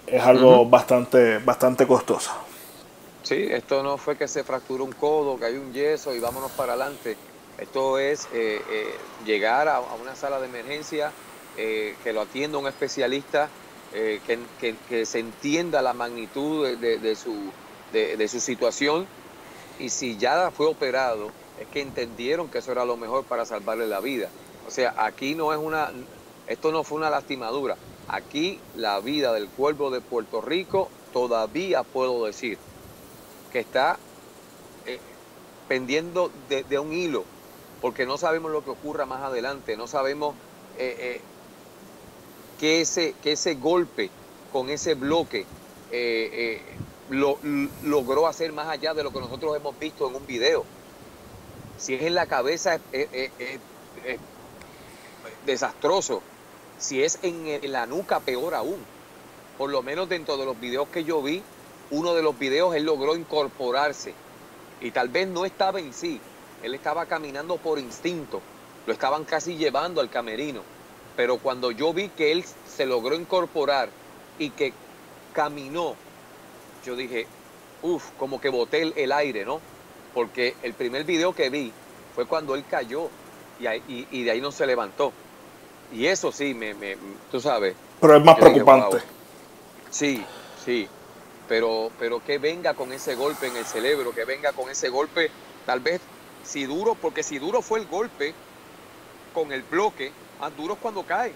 es 0.07 0.23
algo 0.23 0.65
bastante, 0.65 1.39
bastante 1.39 1.87
costoso. 1.87 2.31
Sí, 3.23 3.47
esto 3.51 3.83
no 3.83 3.99
fue 3.99 4.17
que 4.17 4.27
se 4.27 4.43
fracturó 4.43 4.85
un 4.85 4.93
codo, 4.93 5.39
que 5.39 5.45
hay 5.45 5.57
un 5.57 5.73
yeso 5.73 6.15
y 6.15 6.19
vámonos 6.19 6.51
para 6.53 6.73
adelante. 6.73 7.17
Esto 7.59 7.99
es 7.99 8.27
eh, 8.33 8.63
eh, 8.71 8.95
llegar 9.27 9.69
a, 9.69 9.81
una 9.81 10.15
sala 10.15 10.39
de 10.39 10.47
emergencia, 10.47 11.13
eh, 11.57 11.97
que 12.05 12.13
lo 12.13 12.21
atienda 12.21 12.59
un 12.59 12.69
especialista, 12.69 13.49
que, 13.91 15.07
se 15.07 15.19
entienda 15.19 15.83
la 15.83 15.93
magnitud 15.93 16.77
de, 16.77 17.17
su, 17.17 17.35
de 17.91 18.29
su 18.29 18.39
situación 18.39 19.07
y 19.79 19.89
si 19.89 20.19
ya 20.19 20.51
fue 20.51 20.67
operado, 20.67 21.31
es 21.59 21.67
que 21.69 21.81
entendieron 21.81 22.49
que 22.49 22.59
eso 22.59 22.71
era 22.71 22.85
lo 22.85 22.97
mejor 22.97 23.25
para 23.25 23.47
salvarle 23.47 23.87
la 23.87 24.01
vida. 24.01 24.29
O 24.67 24.71
sea, 24.71 24.95
aquí 24.99 25.35
no 25.35 25.53
es 25.53 25.59
una, 25.59 25.91
esto 26.47 26.71
no 26.71 26.85
fue 26.85 26.99
una 26.99 27.11
lastimadura. 27.11 27.77
Aquí 28.09 28.61
la 28.77 29.01
vida 29.01 29.33
del 29.33 29.49
cuervo 29.49 29.91
de 29.91 30.01
Puerto 30.01 30.43
Rico 30.43 30.91
todavía 31.13 31.83
puedo 31.83 32.27
decir 32.27 32.59
que 33.51 33.61
está 33.61 33.99
pendiendo 35.69 36.31
de, 36.49 36.79
un 36.79 36.93
hilo, 36.93 37.25
porque 37.81 38.07
no 38.07 38.19
sabemos 38.19 38.51
lo 38.51 38.65
que 38.65 38.71
ocurra 38.71 39.07
más 39.07 39.23
adelante, 39.23 39.77
no 39.77 39.87
sabemos 39.87 40.35
eh, 40.79 40.97
eh, 40.99 41.21
que, 42.59 42.81
ese, 42.81 43.15
que 43.23 43.33
ese 43.33 43.55
golpe 43.55 44.11
con 44.53 44.71
ese 44.71 44.95
bloque 44.95 45.47
lo, 47.11 47.39
logró 47.85 48.27
hacer 48.27 48.53
más 48.53 48.69
allá 48.69 48.95
de 48.95 49.03
lo 49.03 49.13
que 49.13 49.21
nosotros 49.21 49.57
hemos 49.57 49.79
visto 49.79 50.09
en 50.09 50.17
un 50.17 50.27
video. 50.27 50.65
Si 51.79 51.95
es 51.95 52.03
en 52.03 52.15
la 52.15 52.27
cabeza, 52.27 52.81
es 52.93 53.31
desastroso. 55.47 56.23
Si 56.79 57.03
es 57.03 57.19
en, 57.23 57.73
la 57.73 57.87
nuca, 57.87 58.21
peor 58.21 58.55
aún. 58.55 58.79
Por 59.57 59.71
lo 59.71 59.83
menos 59.83 60.09
dentro 60.09 60.37
de 60.37 60.45
los 60.45 60.59
videos 60.61 60.89
que 60.89 61.03
yo 61.03 61.21
vi, 61.21 61.43
uno 61.91 62.15
de 62.15 62.23
los 62.23 62.39
videos 62.39 62.75
él 62.77 62.85
logró 62.85 63.17
incorporarse. 63.17 64.15
Y 64.81 64.93
tal 64.93 65.09
vez 65.09 65.27
no 65.27 65.45
estaba 65.45 65.81
en 65.81 65.93
sí, 65.93 66.21
él 66.63 66.75
estaba 66.75 67.07
caminando 67.07 67.57
por 67.57 67.79
instinto. 67.79 68.41
Lo 68.87 68.93
estaban 68.93 69.25
casi 69.25 69.57
llevando 69.57 70.01
al 70.01 70.11
camerino. 70.11 70.63
Pero 71.17 71.39
cuando 71.39 71.71
yo 71.71 71.93
vi 71.93 72.09
que 72.11 72.33
él 72.33 72.45
se 72.67 72.87
logró 72.87 73.15
incorporar 73.15 73.91
y 74.39 74.51
que 74.51 74.73
caminó, 75.33 75.95
yo 76.85 76.97
dije, 76.97 77.27
uff, 77.83 78.11
como 78.19 78.41
que 78.41 78.49
boté 78.49 78.93
el, 78.95 79.13
aire, 79.13 79.45
¿no? 79.45 79.61
Porque 80.15 80.55
el 80.63 80.75
primer 80.75 81.05
video 81.05 81.35
que 81.35 81.51
vi 81.51 81.73
fue 82.15 82.27
cuando 82.27 82.55
él 82.55 82.65
cayó 82.71 83.09
y, 83.59 84.07
y 84.11 84.23
de 84.23 84.31
ahí 84.31 84.41
no 84.41 84.53
se 84.53 84.67
levantó. 84.67 85.13
Y 85.93 86.07
eso 86.07 86.33
sí, 86.33 86.55
me, 86.55 86.75
me 86.75 86.97
tú 87.31 87.41
sabes. 87.41 87.75
Pero 88.01 88.17
es 88.17 88.25
más 88.25 88.37
preocupante. 88.37 88.99
Sí, 89.91 90.25
sí. 90.65 90.89
Pero, 91.49 91.91
pero 91.99 92.23
que 92.23 92.39
venga 92.39 92.75
con 92.75 92.93
ese 92.93 93.15
golpe 93.15 93.47
en 93.47 93.57
el 93.57 93.65
cerebro, 93.65 94.13
que 94.13 94.25
venga 94.25 94.53
con 94.53 94.69
ese 94.69 94.91
golpe, 94.91 95.31
tal 95.65 95.81
vez 95.81 96.01
si 96.45 96.65
duro, 96.65 96.95
porque 96.95 97.23
si 97.23 97.39
duro 97.39 97.63
fue 97.63 97.81
el 97.81 97.87
golpe, 97.87 98.35
con 99.35 99.53
el 99.53 99.63
bloque 99.63 100.13
más 100.41 100.57
duro 100.57 100.75
es 100.75 100.81
cuando 100.81 101.03
cae. 101.03 101.33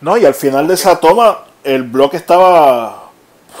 No, 0.00 0.16
y 0.16 0.24
al 0.24 0.34
final 0.34 0.66
de 0.68 0.74
esa 0.74 0.98
toma, 1.00 1.44
el 1.64 1.82
bloque 1.82 2.16
estaba 2.16 3.10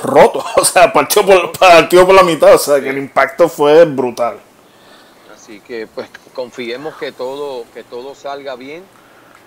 roto, 0.02 0.44
o 0.56 0.64
sea, 0.64 0.92
partió 0.92 1.24
por, 1.24 1.52
partió 1.58 2.06
por 2.06 2.14
la 2.14 2.22
mitad, 2.22 2.54
o 2.54 2.58
sea, 2.58 2.80
que 2.80 2.90
el 2.90 2.98
impacto 2.98 3.48
fue 3.48 3.84
brutal. 3.84 4.38
Así 5.34 5.60
que 5.60 5.86
pues 5.86 6.08
confiemos 6.34 6.96
que 6.96 7.10
todo, 7.10 7.64
que 7.74 7.82
todo 7.82 8.14
salga 8.14 8.54
bien, 8.54 8.84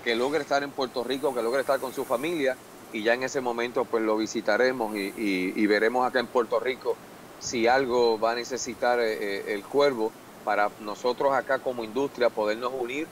que 0.03 0.15
logre 0.15 0.41
estar 0.41 0.63
en 0.63 0.71
Puerto 0.71 1.03
Rico, 1.03 1.33
que 1.33 1.41
logre 1.41 1.61
estar 1.61 1.79
con 1.79 1.93
su 1.93 2.05
familia 2.05 2.57
y 2.93 3.03
ya 3.03 3.13
en 3.13 3.23
ese 3.23 3.39
momento 3.41 3.85
pues 3.85 4.03
lo 4.03 4.17
visitaremos 4.17 4.95
y, 4.95 5.65
veremos 5.67 6.05
acá 6.05 6.19
en 6.19 6.27
Puerto 6.27 6.59
Rico 6.59 6.97
si 7.39 7.67
algo 7.67 8.19
va 8.19 8.31
a 8.31 8.35
necesitar 8.35 8.99
eh, 8.99 9.17
eh, 9.19 9.53
el 9.53 9.63
cuervo 9.63 10.11
para 10.43 10.69
nosotros 10.79 11.33
acá 11.33 11.59
como 11.59 11.83
industria 11.83 12.29
podernos 12.29 12.71
unir 12.77 13.07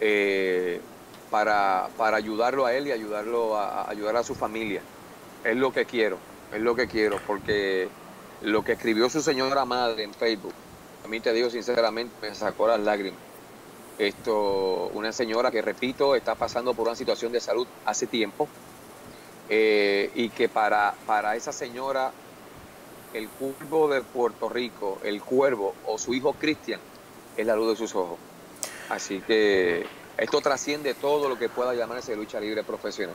eh, 0.00 0.80
para, 1.30 1.88
para, 1.96 2.16
ayudarlo 2.16 2.66
a 2.66 2.74
él 2.74 2.86
y 2.86 2.92
ayudarlo 2.92 3.56
a, 3.56 3.88
ayudar 3.90 4.16
a 4.16 4.22
su 4.22 4.34
familia. 4.34 4.82
Es 5.42 5.56
lo 5.56 5.72
que 5.72 5.84
quiero, 5.84 6.18
es 6.52 6.60
lo 6.60 6.74
que 6.74 6.86
quiero, 6.86 7.18
porque 7.26 7.88
lo 8.42 8.64
que 8.64 8.72
escribió 8.72 9.08
su 9.10 9.20
señora 9.20 9.64
madre 9.64 10.04
en 10.04 10.14
Facebook, 10.14 10.54
a 11.04 11.08
mí 11.08 11.20
te 11.20 11.32
digo 11.32 11.50
sinceramente, 11.50 12.14
me 12.22 12.34
sacó 12.34 12.68
las 12.68 12.80
lágrimas. 12.80 13.20
Esto, 13.98 14.90
una 14.94 15.12
señora 15.12 15.50
que, 15.50 15.62
repito, 15.62 16.16
está 16.16 16.34
pasando 16.34 16.74
por 16.74 16.88
una 16.88 16.96
situación 16.96 17.30
de 17.30 17.40
salud 17.40 17.66
hace 17.84 18.06
tiempo 18.06 18.48
eh, 19.48 20.10
y 20.14 20.30
que 20.30 20.48
para, 20.48 20.94
para 21.06 21.36
esa 21.36 21.52
señora 21.52 22.10
el 23.14 23.28
cuervo 23.28 23.88
de 23.88 24.02
Puerto 24.02 24.48
Rico, 24.48 24.98
el 25.04 25.22
cuervo 25.22 25.74
o 25.86 25.96
su 25.98 26.12
hijo 26.14 26.34
Cristian 26.34 26.80
es 27.36 27.46
la 27.46 27.56
luz 27.56 27.70
de 27.70 27.76
sus 27.76 27.94
ojos. 27.94 28.18
Así 28.90 29.20
que 29.20 29.86
esto 30.18 30.40
trasciende 30.40 30.94
todo 30.94 31.28
lo 31.28 31.38
que 31.38 31.48
pueda 31.48 31.74
llamarse 31.74 32.14
lucha 32.14 32.40
libre 32.40 32.64
profesional. 32.64 33.14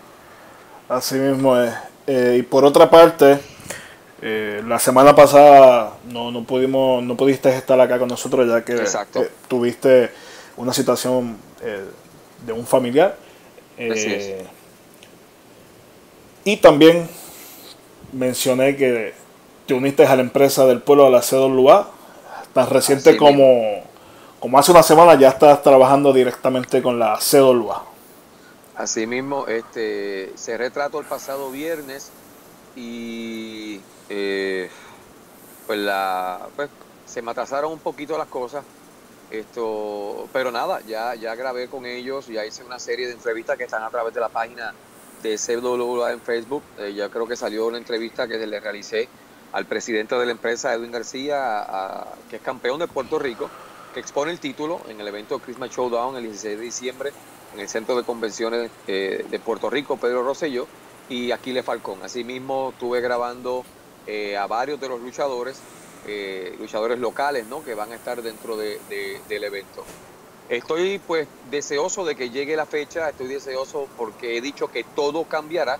Así 0.87 1.15
mismo 1.15 1.59
es. 1.59 1.73
Eh, 2.07 2.37
y 2.39 2.43
por 2.43 2.65
otra 2.65 2.89
parte, 2.89 3.39
eh, 4.21 4.63
la 4.65 4.79
semana 4.79 5.13
pasada 5.13 5.97
no, 6.05 6.31
no 6.31 6.43
pudimos, 6.43 7.03
no 7.03 7.15
pudiste 7.15 7.55
estar 7.55 7.79
acá 7.79 7.99
con 7.99 8.07
nosotros 8.07 8.47
ya 8.47 8.63
que 8.63 8.75
eh, 8.75 9.29
tuviste 9.47 10.11
una 10.57 10.73
situación 10.73 11.37
de 12.45 12.53
un 12.53 12.65
familiar. 12.65 13.17
y 16.45 16.57
también 16.57 17.07
mencioné 18.11 18.75
que 18.75 19.13
te 19.69 19.75
uniste 19.75 20.03
a 20.03 20.15
la 20.15 20.23
empresa 20.23 20.65
del 20.65 20.81
pueblo 20.81 21.05
de 21.05 21.11
la 21.11 21.21
CWA, 21.21 21.87
tan 22.55 22.67
reciente 22.71 23.15
como 23.15 23.83
como 24.39 24.57
hace 24.57 24.71
una 24.71 24.81
semana 24.81 25.13
ya 25.13 25.29
estás 25.29 25.61
trabajando 25.61 26.11
directamente 26.11 26.81
con 26.81 26.97
la 26.97 27.19
CWA. 27.19 27.83
Así 28.75 29.05
mismo, 29.05 29.45
este, 29.45 30.31
se 30.35 30.57
retrató 30.57 30.99
el 31.01 31.05
pasado 31.05 31.51
viernes 31.51 32.09
y 32.75 33.79
eh, 34.09 34.71
pues 35.67 35.77
la 35.77 36.39
pues, 36.55 36.69
se 37.05 37.21
me 37.21 37.29
atrasaron 37.29 37.71
un 37.71 37.79
poquito 37.79 38.17
las 38.17 38.27
cosas. 38.27 38.63
Esto, 39.29 40.27
pero 40.33 40.51
nada, 40.51 40.81
ya, 40.87 41.13
ya 41.13 41.35
grabé 41.35 41.67
con 41.67 41.85
ellos, 41.85 42.25
ya 42.25 42.43
hice 42.43 42.63
una 42.63 42.79
serie 42.79 43.05
de 43.05 43.13
entrevistas 43.13 43.55
que 43.55 43.65
están 43.65 43.83
a 43.83 43.91
través 43.91 44.15
de 44.15 44.19
la 44.19 44.29
página 44.29 44.73
de 45.21 45.37
CWA 45.37 46.11
en 46.11 46.21
Facebook. 46.21 46.63
Eh, 46.79 46.95
ya 46.95 47.09
creo 47.09 47.27
que 47.27 47.35
salió 47.35 47.67
una 47.67 47.77
entrevista 47.77 48.27
que 48.27 48.37
le 48.47 48.59
realicé 48.59 49.07
al 49.51 49.65
presidente 49.65 50.15
de 50.15 50.25
la 50.25 50.31
empresa, 50.31 50.73
Edwin 50.73 50.91
García, 50.91 52.05
que 52.29 52.37
es 52.37 52.41
campeón 52.41 52.79
de 52.79 52.87
Puerto 52.87 53.19
Rico 53.19 53.49
que 53.93 53.99
expone 53.99 54.31
el 54.31 54.39
título 54.39 54.81
en 54.87 55.01
el 55.01 55.07
evento 55.07 55.39
Christmas 55.39 55.71
Showdown 55.71 56.15
el 56.15 56.23
16 56.23 56.57
de 56.57 56.63
diciembre 56.63 57.11
en 57.53 57.59
el 57.59 57.67
Centro 57.67 57.95
de 57.97 58.03
Convenciones 58.03 58.69
eh, 58.87 59.25
de 59.29 59.39
Puerto 59.39 59.69
Rico, 59.69 59.97
Pedro 59.97 60.23
Rosselló, 60.23 60.67
y 61.09 61.31
Aquiles 61.31 61.65
Falcón. 61.65 62.03
Asimismo, 62.03 62.69
estuve 62.73 63.01
grabando 63.01 63.65
eh, 64.05 64.37
a 64.37 64.45
varios 64.45 64.79
de 64.79 64.89
los 64.89 65.01
luchadores, 65.01 65.59
eh, 66.05 66.55
luchadores 66.59 66.99
locales, 66.99 67.47
¿no? 67.47 67.63
Que 67.63 67.73
van 67.73 67.91
a 67.91 67.95
estar 67.95 68.21
dentro 68.21 68.55
de, 68.55 68.79
del 69.27 69.43
evento. 69.43 69.83
Estoy 70.49 70.99
pues 70.99 71.27
deseoso 71.49 72.05
de 72.05 72.15
que 72.15 72.29
llegue 72.29 72.55
la 72.55 72.67
fecha, 72.67 73.09
estoy 73.09 73.27
deseoso 73.27 73.87
porque 73.97 74.37
he 74.37 74.41
dicho 74.41 74.67
que 74.67 74.83
todo 74.83 75.23
cambiará 75.23 75.79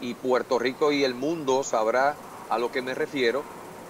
y 0.00 0.14
Puerto 0.14 0.58
Rico 0.58 0.92
y 0.92 1.04
el 1.04 1.14
mundo 1.14 1.62
sabrá 1.62 2.14
a 2.50 2.58
lo 2.58 2.70
que 2.70 2.82
me 2.82 2.94
refiero 2.94 3.42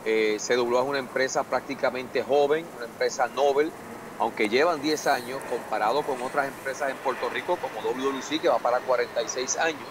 eh, 0.05 0.39
CW 0.39 0.79
es 0.79 0.85
una 0.85 0.99
empresa 0.99 1.43
prácticamente 1.45 2.23
joven, 2.23 2.65
una 2.77 2.87
empresa 2.87 3.29
Nobel, 3.29 3.71
aunque 4.19 4.49
llevan 4.49 4.81
10 4.81 5.07
años 5.07 5.41
comparado 5.51 6.03
con 6.03 6.21
otras 6.23 6.49
empresas 6.49 6.91
en 6.91 6.97
Puerto 6.97 7.29
Rico 7.29 7.57
como 7.57 7.81
WWC 7.81 8.41
que 8.41 8.49
va 8.49 8.59
para 8.59 8.81
46 8.81 9.59
años, 9.59 9.89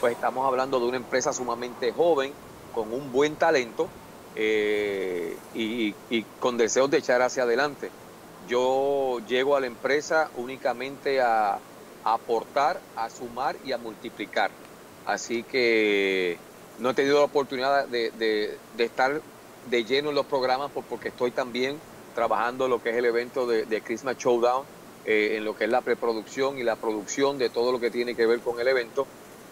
pues 0.00 0.14
estamos 0.14 0.46
hablando 0.46 0.80
de 0.80 0.86
una 0.86 0.96
empresa 0.96 1.32
sumamente 1.32 1.92
joven, 1.92 2.32
con 2.74 2.92
un 2.92 3.12
buen 3.12 3.36
talento 3.36 3.88
eh, 4.36 5.36
y, 5.54 5.92
con 6.38 6.56
deseos 6.56 6.90
de 6.90 6.98
echar 6.98 7.22
hacia 7.22 7.44
adelante. 7.44 7.90
Yo 8.48 9.20
llego 9.28 9.56
a 9.56 9.60
la 9.60 9.66
empresa 9.66 10.30
únicamente 10.36 11.20
a, 11.20 11.58
aportar, 12.02 12.80
a 12.96 13.10
sumar 13.10 13.56
y 13.64 13.72
a 13.72 13.78
multiplicar. 13.78 14.50
Así 15.06 15.42
que 15.42 16.38
no 16.80 16.90
he 16.90 16.94
tenido 16.94 17.18
la 17.18 17.26
oportunidad 17.26 17.86
de, 17.86 18.58
estar 18.78 19.20
de 19.68 19.84
lleno 19.84 20.08
en 20.08 20.14
los 20.14 20.26
programas 20.26 20.70
porque 20.88 21.08
estoy 21.08 21.30
también 21.30 21.78
trabajando 22.14 22.68
lo 22.68 22.82
que 22.82 22.90
es 22.90 22.96
el 22.96 23.04
evento 23.04 23.46
de, 23.46 23.82
Christmas 23.82 24.16
Showdown, 24.18 24.64
eh, 25.04 25.36
en 25.36 25.44
lo 25.44 25.56
que 25.56 25.64
es 25.64 25.70
la 25.70 25.82
preproducción 25.82 26.58
y 26.58 26.62
la 26.62 26.76
producción 26.76 27.38
de 27.38 27.50
todo 27.50 27.70
lo 27.70 27.80
que 27.80 27.90
tiene 27.90 28.14
que 28.14 28.26
ver 28.26 28.40
con 28.40 28.58
el 28.60 28.66
evento, 28.66 29.06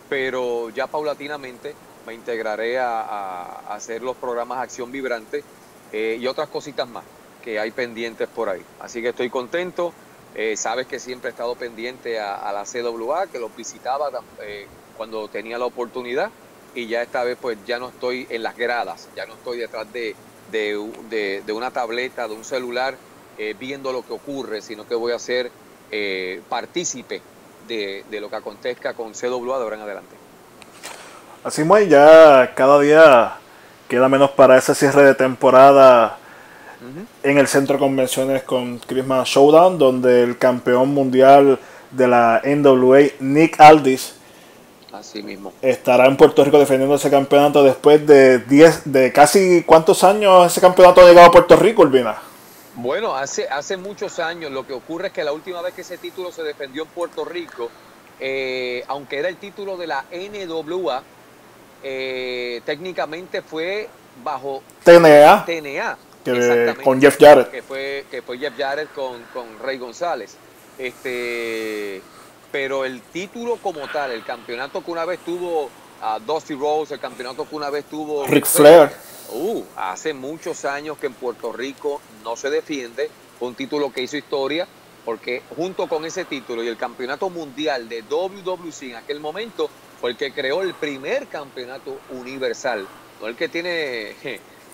pero 0.08 0.70
ya 0.70 0.86
paulatinamente 0.86 1.74
me 2.06 2.14
integraré 2.14 2.78
a, 2.78 3.74
hacer 3.74 4.02
los 4.02 4.16
programas 4.16 4.58
Acción 4.58 4.90
Vibrante 4.90 5.44
eh, 5.92 6.16
y 6.18 6.26
otras 6.26 6.48
cositas 6.48 6.88
más 6.88 7.04
que 7.42 7.60
hay 7.60 7.70
pendientes 7.70 8.26
por 8.28 8.48
ahí. 8.48 8.62
Así 8.80 9.02
que 9.02 9.10
estoy 9.10 9.30
contento. 9.30 9.92
Eh, 10.34 10.56
sabes 10.56 10.86
que 10.86 10.98
siempre 10.98 11.28
he 11.28 11.32
estado 11.32 11.54
pendiente 11.54 12.18
a, 12.20 12.52
la 12.52 12.64
CWA, 12.64 13.26
que 13.26 13.38
los 13.38 13.54
visitaba 13.54 14.10
cuando 14.96 15.28
tenía 15.28 15.58
la 15.58 15.64
oportunidad 15.64 16.30
y 16.74 16.86
ya 16.86 17.02
esta 17.02 17.24
vez 17.24 17.36
pues 17.40 17.58
ya 17.66 17.78
no 17.78 17.88
estoy 17.88 18.26
en 18.30 18.42
las 18.42 18.56
gradas, 18.56 19.08
ya 19.16 19.26
no 19.26 19.34
estoy 19.34 19.58
detrás 19.58 19.86
de, 19.92 20.14
una 21.52 21.70
tableta, 21.70 22.28
de 22.28 22.34
un 22.34 22.44
celular 22.44 22.96
eh, 23.38 23.54
viendo 23.58 23.92
lo 23.92 24.04
que 24.04 24.12
ocurre, 24.12 24.60
sino 24.60 24.86
que 24.86 24.94
voy 24.94 25.12
a 25.12 25.18
ser 25.18 25.50
eh, 25.90 26.42
partícipe 26.48 27.22
de, 27.66 28.04
lo 28.20 28.30
que 28.30 28.36
acontezca 28.36 28.94
con 28.94 29.12
CWA 29.12 29.58
de 29.58 29.64
ahora 29.64 29.76
en 29.76 29.82
adelante. 29.82 30.16
Así 31.44 31.64
muy 31.64 31.88
ya 31.88 32.52
cada 32.54 32.80
día 32.80 33.36
queda 33.88 34.08
menos 34.08 34.30
para 34.32 34.58
ese 34.58 34.74
cierre 34.74 35.04
de 35.04 35.14
temporada 35.14 36.18
en 37.22 37.38
el 37.38 37.48
centro 37.48 37.74
de 37.74 37.80
convenciones 37.80 38.42
con 38.42 38.78
Christmas 38.78 39.28
Showdown, 39.28 39.78
donde 39.78 40.22
el 40.22 40.38
campeón 40.38 40.90
mundial 40.90 41.58
de 41.90 42.06
la 42.06 42.42
NWA, 42.44 43.00
Nick 43.20 43.60
Aldis, 43.60 44.17
Así 44.98 45.22
mismo. 45.22 45.52
Estará 45.62 46.06
en 46.06 46.16
Puerto 46.16 46.44
Rico 46.44 46.58
defendiendo 46.58 46.96
ese 46.96 47.08
campeonato 47.08 47.62
después 47.62 48.04
de 48.04 48.40
10, 48.40 48.92
de 48.92 49.12
casi 49.12 49.62
cuántos 49.62 50.02
años 50.02 50.46
ese 50.46 50.60
campeonato 50.60 51.00
ha 51.00 51.04
llegado 51.04 51.28
a 51.28 51.30
Puerto 51.30 51.54
Rico, 51.54 51.82
Urbina. 51.82 52.18
Bueno, 52.74 53.14
hace, 53.14 53.48
hace 53.48 53.76
muchos 53.76 54.18
años. 54.18 54.50
Lo 54.50 54.66
que 54.66 54.72
ocurre 54.72 55.08
es 55.08 55.12
que 55.12 55.22
la 55.22 55.32
última 55.32 55.62
vez 55.62 55.74
que 55.74 55.82
ese 55.82 55.98
título 55.98 56.32
se 56.32 56.42
defendió 56.42 56.82
en 56.82 56.88
Puerto 56.88 57.24
Rico, 57.24 57.70
eh, 58.18 58.82
aunque 58.88 59.18
era 59.18 59.28
el 59.28 59.36
título 59.36 59.76
de 59.76 59.86
la 59.86 60.04
NWA, 60.10 61.02
eh, 61.84 62.60
técnicamente 62.64 63.42
fue 63.42 63.88
bajo 64.24 64.62
TNA. 64.82 65.44
TNA. 65.44 65.96
con 66.82 67.00
Jeff 67.00 67.16
Jarrett. 67.20 67.50
Que 67.52 67.62
fue, 67.62 68.04
que 68.10 68.20
fue 68.22 68.38
Jeff 68.38 68.54
Jarrett 68.58 68.92
con, 68.92 69.22
con 69.32 69.46
Rey 69.60 69.78
González. 69.78 70.36
Este 70.76 72.02
pero 72.50 72.84
el 72.84 73.00
título 73.02 73.56
como 73.56 73.86
tal, 73.88 74.12
el 74.12 74.24
campeonato 74.24 74.84
que 74.84 74.90
una 74.90 75.04
vez 75.04 75.20
tuvo 75.20 75.70
a 76.00 76.18
Dusty 76.18 76.54
Rose, 76.54 76.94
el 76.94 77.00
campeonato 77.00 77.48
que 77.48 77.56
una 77.56 77.70
vez 77.70 77.84
tuvo 77.84 78.26
Rick 78.26 78.46
Flair. 78.46 78.90
Uh, 79.30 79.62
hace 79.76 80.14
muchos 80.14 80.64
años 80.64 80.96
que 80.96 81.06
en 81.06 81.14
Puerto 81.14 81.52
Rico 81.52 82.00
no 82.24 82.36
se 82.36 82.48
defiende, 82.48 83.10
un 83.40 83.54
título 83.54 83.92
que 83.92 84.02
hizo 84.02 84.16
historia, 84.16 84.66
porque 85.04 85.42
junto 85.54 85.86
con 85.86 86.04
ese 86.04 86.24
título 86.24 86.62
y 86.62 86.68
el 86.68 86.76
campeonato 86.76 87.28
mundial 87.28 87.88
de 87.88 88.02
WWC 88.02 88.82
en 88.84 88.96
aquel 88.96 89.20
momento 89.20 89.68
fue 90.00 90.10
el 90.10 90.16
que 90.16 90.32
creó 90.32 90.62
el 90.62 90.74
primer 90.74 91.26
campeonato 91.28 91.98
universal, 92.10 92.86
no 93.20 93.26
el 93.26 93.36
que 93.36 93.48
tiene 93.48 94.14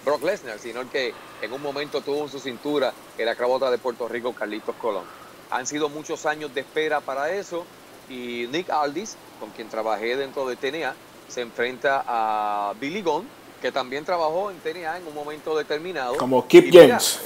Brock 0.04 0.22
Lesnar, 0.22 0.58
sino 0.58 0.82
el 0.82 0.88
que 0.88 1.12
en 1.42 1.52
un 1.52 1.62
momento 1.62 2.00
tuvo 2.00 2.24
en 2.24 2.28
su 2.28 2.38
cintura 2.38 2.92
el 3.18 3.28
acrobata 3.28 3.70
de 3.70 3.78
Puerto 3.78 4.06
Rico, 4.08 4.32
Carlitos 4.32 4.74
Colón. 4.76 5.23
Han 5.54 5.66
sido 5.66 5.88
muchos 5.88 6.26
años 6.26 6.54
de 6.54 6.62
espera 6.62 7.00
para 7.00 7.30
eso 7.30 7.64
y 8.08 8.46
Nick 8.50 8.70
Aldis, 8.70 9.16
con 9.38 9.50
quien 9.50 9.68
trabajé 9.68 10.16
dentro 10.16 10.46
de 10.46 10.56
TNA, 10.56 10.94
se 11.28 11.40
enfrenta 11.40 12.04
a 12.06 12.74
Billy 12.80 13.02
Gunn, 13.02 13.26
que 13.62 13.72
también 13.72 14.04
trabajó 14.04 14.50
en 14.50 14.58
TNA 14.58 14.98
en 14.98 15.06
un 15.06 15.14
momento 15.14 15.56
determinado. 15.56 16.16
Como 16.16 16.46
Kip 16.46 16.70
James. 16.72 17.20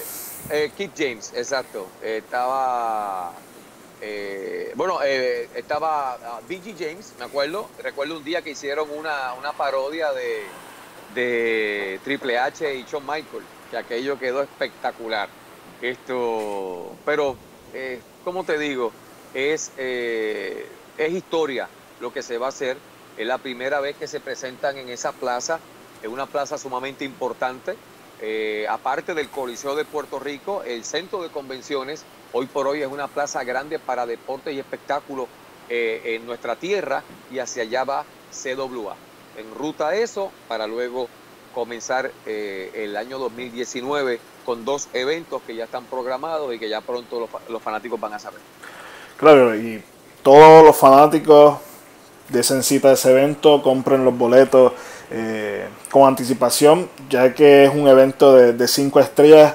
Eh, 0.50 0.70
Kip 0.76 0.92
James, 0.96 1.32
exacto. 1.34 1.88
estaba 2.02 3.32
eh, 4.00 4.72
bueno, 4.76 5.00
eh, 5.02 5.48
estaba 5.54 6.16
uh, 6.16 6.48
B.G. 6.48 6.74
James, 6.78 7.14
me 7.18 7.24
acuerdo. 7.24 7.68
Recuerdo 7.82 8.16
un 8.16 8.24
día 8.24 8.42
que 8.42 8.50
hicieron 8.50 8.88
una, 8.96 9.34
una 9.34 9.52
parodia 9.52 10.12
de, 10.12 10.42
de 11.14 12.00
Triple 12.04 12.38
H 12.38 12.74
y 12.76 12.84
Shawn 12.84 13.04
Michael, 13.04 13.42
que 13.70 13.76
aquello 13.76 14.18
quedó 14.18 14.42
espectacular. 14.42 15.28
Esto, 15.82 16.92
pero, 17.04 17.36
eh, 17.72 18.00
como 18.24 18.44
te 18.44 18.58
digo, 18.58 18.92
es, 19.34 19.72
eh, 19.76 20.66
es 20.96 21.12
historia 21.12 21.68
lo 22.00 22.12
que 22.12 22.22
se 22.22 22.38
va 22.38 22.46
a 22.46 22.50
hacer. 22.50 22.76
Es 23.16 23.26
la 23.26 23.38
primera 23.38 23.80
vez 23.80 23.96
que 23.96 24.06
se 24.06 24.20
presentan 24.20 24.76
en 24.78 24.88
esa 24.88 25.12
plaza, 25.12 25.60
es 26.02 26.08
una 26.08 26.26
plaza 26.26 26.56
sumamente 26.58 27.04
importante. 27.04 27.76
Eh, 28.20 28.66
aparte 28.68 29.14
del 29.14 29.28
Coliseo 29.30 29.74
de 29.74 29.84
Puerto 29.84 30.18
Rico, 30.18 30.62
el 30.62 30.84
centro 30.84 31.22
de 31.22 31.30
convenciones 31.30 32.04
hoy 32.32 32.46
por 32.46 32.66
hoy 32.66 32.82
es 32.82 32.88
una 32.88 33.08
plaza 33.08 33.44
grande 33.44 33.78
para 33.78 34.06
deporte 34.06 34.52
y 34.52 34.58
espectáculos 34.58 35.28
en 35.70 36.24
nuestra 36.24 36.56
tierra 36.56 37.04
y 37.28 37.40
hacia 37.40 37.62
allá 37.62 37.84
va 37.84 38.06
CWA. 38.30 38.96
En 39.34 39.54
ruta 39.54 39.88
a 39.88 39.96
eso 39.96 40.32
para 40.46 40.66
luego 40.66 41.08
comenzar 41.52 42.10
el 42.24 42.96
año 42.96 43.18
2019 43.18 44.18
con 44.48 44.64
dos 44.64 44.88
eventos 44.94 45.42
que 45.46 45.54
ya 45.54 45.64
están 45.64 45.84
programados 45.84 46.54
y 46.54 46.58
que 46.58 46.70
ya 46.70 46.80
pronto 46.80 47.20
los, 47.20 47.28
los 47.50 47.62
fanáticos 47.62 48.00
van 48.00 48.14
a 48.14 48.18
saber. 48.18 48.40
Claro, 49.18 49.54
y 49.54 49.82
todos 50.22 50.64
los 50.64 50.74
fanáticos 50.74 51.58
desen 52.30 52.62
cita 52.62 52.90
ese 52.92 53.10
evento, 53.10 53.62
compren 53.62 54.06
los 54.06 54.16
boletos 54.16 54.72
eh, 55.10 55.68
con 55.90 56.08
anticipación, 56.08 56.88
ya 57.10 57.34
que 57.34 57.64
es 57.66 57.74
un 57.74 57.88
evento 57.88 58.34
de, 58.34 58.54
de 58.54 58.68
cinco 58.68 59.00
estrellas. 59.00 59.52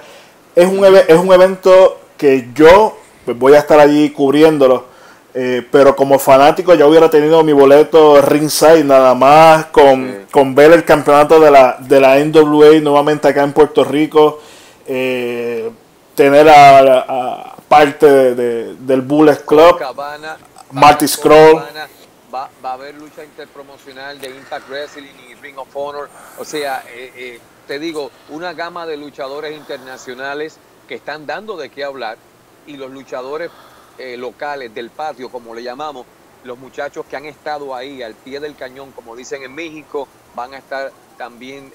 Es 0.55 0.67
un, 0.67 0.85
es 0.85 1.17
un 1.17 1.33
evento 1.33 1.97
que 2.15 2.49
yo 2.53 2.95
pues, 3.25 3.35
voy 3.35 3.53
a 3.53 3.59
estar 3.59 3.79
allí 3.79 4.11
cubriéndolo, 4.11 4.85
eh, 5.33 5.65
pero 5.71 5.95
como 5.95 6.19
fanático 6.19 6.75
ya 6.75 6.85
hubiera 6.85 7.09
tenido 7.09 7.43
mi 7.43 7.53
boleto 7.53 8.21
ringside 8.21 8.83
nada 8.83 9.15
más 9.15 9.65
con, 9.71 10.05
Sí. 10.05 10.31
con 10.31 10.53
ver 10.53 10.71
el 10.71 10.85
campeonato 10.85 11.39
de 11.39 11.49
la, 11.49 11.77
de 11.79 11.99
la 11.99 12.19
NWA 12.23 12.79
nuevamente 12.79 13.27
acá 13.27 13.41
en 13.41 13.53
Puerto 13.53 13.83
Rico, 13.83 14.39
eh, 14.87 15.71
tener 16.15 16.47
a, 16.49 16.79
a- 16.79 17.55
parte 17.67 18.05
de- 18.05 18.35
de- 18.35 18.75
del 18.75 19.01
Bullet 19.01 19.43
Club. 19.45 19.77
Cabana, 19.79 20.37
Marty 20.71 21.07
Scroll. 21.07 21.57
Cabana, 21.59 21.87
Va, 22.33 22.49
va 22.65 22.71
a 22.71 22.73
haber 22.73 22.95
lucha 22.95 23.23
interpromocional 23.23 24.19
de 24.19 24.29
Impact 24.29 24.67
Wrestling 24.67 25.11
y 25.29 25.35
Ring 25.35 25.55
of 25.59 25.67
Honor. 25.75 26.09
O 26.39 26.43
sea, 26.45 26.83
eh, 26.87 27.11
eh, 27.15 27.39
te 27.67 27.77
digo, 27.77 28.09
una 28.29 28.53
gama 28.53 28.87
de 28.87 28.97
luchadores 28.97 29.55
internacionales 29.55 30.57
que 30.87 30.95
están 30.95 31.27
dando 31.27 31.57
de 31.57 31.69
qué 31.69 31.83
hablar 31.83 32.17
y 32.65 32.75
los 32.77 32.89
luchadores 32.89 33.51
eh, 33.99 34.17
locales 34.17 34.73
del 34.73 34.89
patio, 34.89 35.29
como 35.29 35.53
le 35.53 35.61
llamamos, 35.61 36.07
los 36.43 36.57
muchachos 36.57 37.05
que 37.07 37.15
han 37.15 37.25
estado 37.25 37.75
ahí 37.75 38.01
al 38.01 38.15
pie 38.15 38.39
del 38.39 38.55
cañón, 38.55 38.91
como 38.93 39.15
dicen 39.15 39.43
en 39.43 39.53
México, 39.53 40.07
van 40.33 40.55
a 40.55 40.57
estar 40.57 40.91
también 41.19 41.71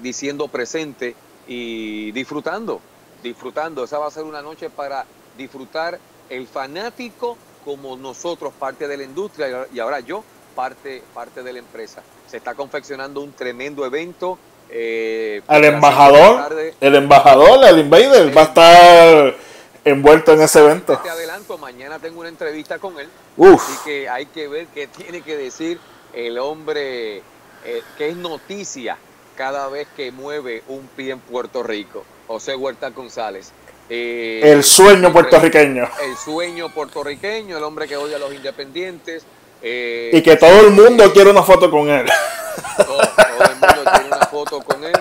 diciendo 0.00 0.46
presente 0.46 1.16
y 1.46 2.12
disfrutando, 2.12 2.80
disfrutando. 3.22 3.84
Esa 3.84 3.98
va 3.98 4.06
a 4.08 4.10
ser 4.10 4.24
una 4.24 4.42
noche 4.42 4.70
para 4.70 5.04
disfrutar 5.36 5.98
el 6.28 6.46
fanático 6.46 7.36
como 7.64 7.96
nosotros, 7.96 8.52
parte 8.58 8.86
de 8.88 8.96
la 8.96 9.02
industria, 9.04 9.66
y 9.72 9.78
ahora 9.80 10.00
yo, 10.00 10.22
parte, 10.54 11.02
parte 11.12 11.42
de 11.42 11.52
la 11.52 11.58
empresa. 11.58 12.02
Se 12.26 12.36
está 12.36 12.54
confeccionando 12.54 13.20
un 13.20 13.32
tremendo 13.32 13.84
evento. 13.84 14.38
eh, 14.70 15.42
El 15.48 15.64
embajador, 15.64 16.52
el 16.80 16.94
embajador, 16.94 17.64
el 17.64 17.78
invader, 17.80 18.36
va 18.36 18.40
a 18.42 18.44
estar 18.44 19.36
envuelto 19.84 20.32
en 20.32 20.42
ese 20.42 20.60
evento. 20.60 20.98
Te 20.98 21.10
adelanto, 21.10 21.58
mañana 21.58 21.98
tengo 21.98 22.20
una 22.20 22.28
entrevista 22.28 22.78
con 22.78 22.98
él. 22.98 23.08
Uf, 23.36 23.62
Así 23.62 23.78
que 23.84 24.08
hay 24.08 24.26
que 24.26 24.48
ver 24.48 24.66
qué 24.68 24.86
tiene 24.88 25.22
que 25.22 25.36
decir 25.36 25.78
el 26.12 26.38
hombre 26.38 27.18
eh, 27.64 27.82
que 27.98 28.08
es 28.08 28.16
noticia 28.16 28.96
cada 29.36 29.68
vez 29.68 29.86
que 29.96 30.10
mueve 30.10 30.62
un 30.68 30.86
pie 30.96 31.12
en 31.12 31.20
Puerto 31.20 31.62
Rico. 31.62 32.04
José 32.26 32.56
Huerta 32.56 32.90
González. 32.90 33.52
Eh, 33.88 34.40
el 34.42 34.64
sueño 34.64 35.12
puertorriqueño. 35.12 35.88
El 36.02 36.16
sueño 36.16 36.68
puertorriqueño, 36.70 37.56
el 37.58 37.62
hombre 37.62 37.86
que 37.86 37.96
odia 37.96 38.16
a 38.16 38.18
los 38.18 38.34
independientes. 38.34 39.22
eh, 39.62 40.10
Y 40.12 40.22
que 40.22 40.36
todo 40.36 40.60
el 40.60 40.70
mundo 40.70 41.12
quiere 41.12 41.30
una 41.30 41.42
foto 41.42 41.70
con 41.70 41.88
él. 41.88 42.06
todo, 42.76 42.86
todo 42.98 43.44
el 43.44 43.56
mundo 43.56 43.90
tiene 43.92 44.06
una 44.08 44.26
foto 44.26 44.60
con 44.62 44.82
él. 44.82 44.92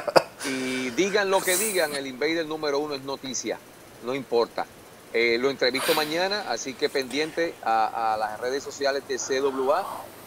Y 0.47 0.91
digan 0.91 1.31
lo 1.31 1.41
que 1.41 1.57
digan, 1.57 1.95
el 1.95 2.05
Invader 2.05 2.45
número 2.45 2.77
uno 2.77 2.93
es 2.93 3.01
noticia, 3.01 3.57
no 4.03 4.13
importa. 4.13 4.65
Eh, 5.13 5.37
lo 5.39 5.49
entrevisto 5.49 5.93
mañana, 5.95 6.43
así 6.49 6.73
que 6.73 6.89
pendiente 6.89 7.55
a, 7.63 8.13
a 8.13 8.17
las 8.17 8.39
redes 8.39 8.63
sociales 8.63 9.01
de 9.07 9.17
CWA 9.17 9.83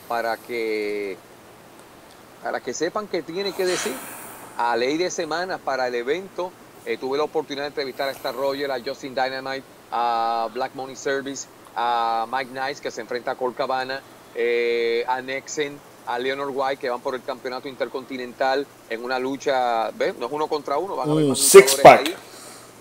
para 0.08 0.36
que, 0.38 1.16
para 2.42 2.60
que 2.60 2.74
sepan 2.74 3.08
qué 3.08 3.22
tiene 3.22 3.52
que 3.52 3.66
decir. 3.66 3.92
A 4.56 4.76
ley 4.76 4.96
de 4.96 5.10
semanas 5.10 5.60
para 5.64 5.86
el 5.88 5.94
evento, 5.94 6.50
eh, 6.84 6.96
tuve 6.96 7.18
la 7.18 7.24
oportunidad 7.24 7.64
de 7.64 7.68
entrevistar 7.68 8.08
a 8.08 8.12
Star 8.12 8.34
Roger, 8.34 8.70
a 8.70 8.80
Justin 8.84 9.14
Dynamite, 9.14 9.62
a 9.92 10.48
Black 10.52 10.74
Money 10.74 10.96
Service, 10.96 11.46
a 11.76 12.26
Mike 12.30 12.50
Nice, 12.52 12.82
que 12.82 12.90
se 12.90 13.00
enfrenta 13.00 13.32
a 13.32 13.34
Colt 13.36 13.56
Cabana, 13.56 14.02
eh, 14.34 15.04
a 15.06 15.20
Nexen, 15.22 15.78
a 16.06 16.18
Leonard 16.18 16.50
White, 16.52 16.78
que 16.78 16.90
van 16.90 17.00
por 17.00 17.14
el 17.14 17.22
campeonato 17.22 17.68
intercontinental 17.68 18.66
en 18.88 19.04
una 19.04 19.18
lucha, 19.18 19.90
¿ves? 19.90 20.16
No 20.16 20.26
es 20.26 20.32
uno 20.32 20.48
contra 20.48 20.78
uno, 20.78 20.96
van 20.96 21.08
a 21.08 21.12
haber 21.12 21.24
Un 21.24 21.30
más 21.30 21.38
six 21.38 21.76
luchadores 21.76 21.82
pack. 21.82 22.06
ahí. 22.06 22.16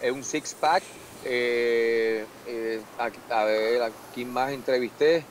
Es 0.01 0.11
un. 0.11 0.23
Eh, 1.25 2.25
eh, 2.47 2.81
a, 3.29 3.43
ver, 3.43 3.81
¿a 3.81 3.91
quién 4.13 4.31
más 4.31 4.51
entrevisté? 4.51 5.25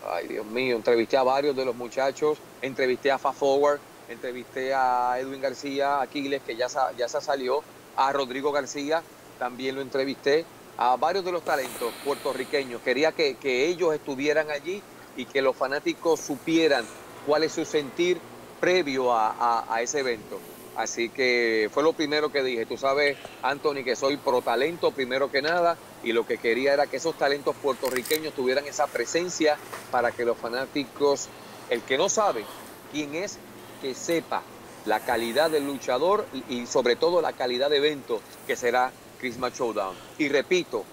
Ay, 0.00 0.28
Dios 0.28 0.46
mío, 0.46 0.76
entrevisté 0.76 1.16
a 1.16 1.22
varios 1.22 1.54
de 1.54 1.64
los 1.64 1.74
muchachos. 1.76 2.42
Entrevisté 2.60 3.10
a 3.10 3.18
Fa 3.18 3.32
Forward, 3.34 3.82
entrevisté 4.06 4.72
a 4.74 5.18
Edwin 5.20 5.40
García, 5.40 6.00
Aquiles, 6.00 6.42
que 6.42 6.56
ya, 6.56 6.66
ya 6.96 7.08
se 7.08 7.20
salió. 7.20 7.66
A 7.94 8.12
Rodrigo 8.12 8.52
García, 8.52 9.06
también 9.36 9.74
lo 9.74 9.82
entrevisté. 9.82 10.48
A 10.76 10.96
varios 10.96 11.24
de 11.24 11.32
los 11.32 11.44
talentos 11.44 11.96
puertorriqueños. 12.02 12.80
Quería 12.82 13.12
que, 13.12 13.38
que 13.38 13.66
ellos 13.68 13.94
estuvieran 13.94 14.50
allí 14.50 14.86
y 15.14 15.26
que 15.26 15.42
los 15.42 15.56
fanáticos 15.56 16.20
supieran 16.24 16.90
cuál 17.22 17.44
es 17.44 17.52
su 17.52 17.64
sentir 17.66 18.24
previo 18.58 19.12
a, 19.12 19.30
a- 19.38 19.64
a 19.74 19.82
ese 19.82 20.00
evento. 20.00 20.44
Así 20.76 21.08
que 21.08 21.68
fue 21.72 21.82
lo 21.82 21.92
primero 21.92 22.30
que 22.30 22.42
dije. 22.42 22.66
Tú 22.66 22.76
sabes, 22.76 23.16
Anthony, 23.42 23.82
que 23.84 23.96
soy 23.96 24.16
pro 24.16 24.40
talento 24.40 24.92
primero 24.92 25.30
que 25.30 25.42
nada 25.42 25.76
y 26.02 26.12
lo 26.12 26.26
que 26.26 26.38
quería 26.38 26.72
era 26.72 26.86
que 26.86 26.96
esos 26.96 27.16
talentos 27.16 27.56
puertorriqueños 27.56 28.34
tuvieran 28.34 28.66
esa 28.66 28.86
presencia 28.86 29.56
para 29.90 30.12
que 30.12 30.24
los 30.24 30.38
fanáticos, 30.38 31.28
el 31.68 31.82
que 31.82 31.98
no 31.98 32.08
sabe 32.08 32.44
quién 32.92 33.14
es, 33.14 33.38
que 33.82 33.94
sepa 33.94 34.42
la 34.86 35.00
calidad 35.00 35.50
del 35.50 35.66
luchador 35.66 36.26
y 36.48 36.66
sobre 36.66 36.96
todo 36.96 37.20
la 37.20 37.32
calidad 37.32 37.68
de 37.68 37.76
evento 37.78 38.20
que 38.46 38.56
será 38.56 38.92
Christmas 39.20 39.58
Showdown. 39.58 39.94
Y 40.18 40.28
repito, 40.28 40.84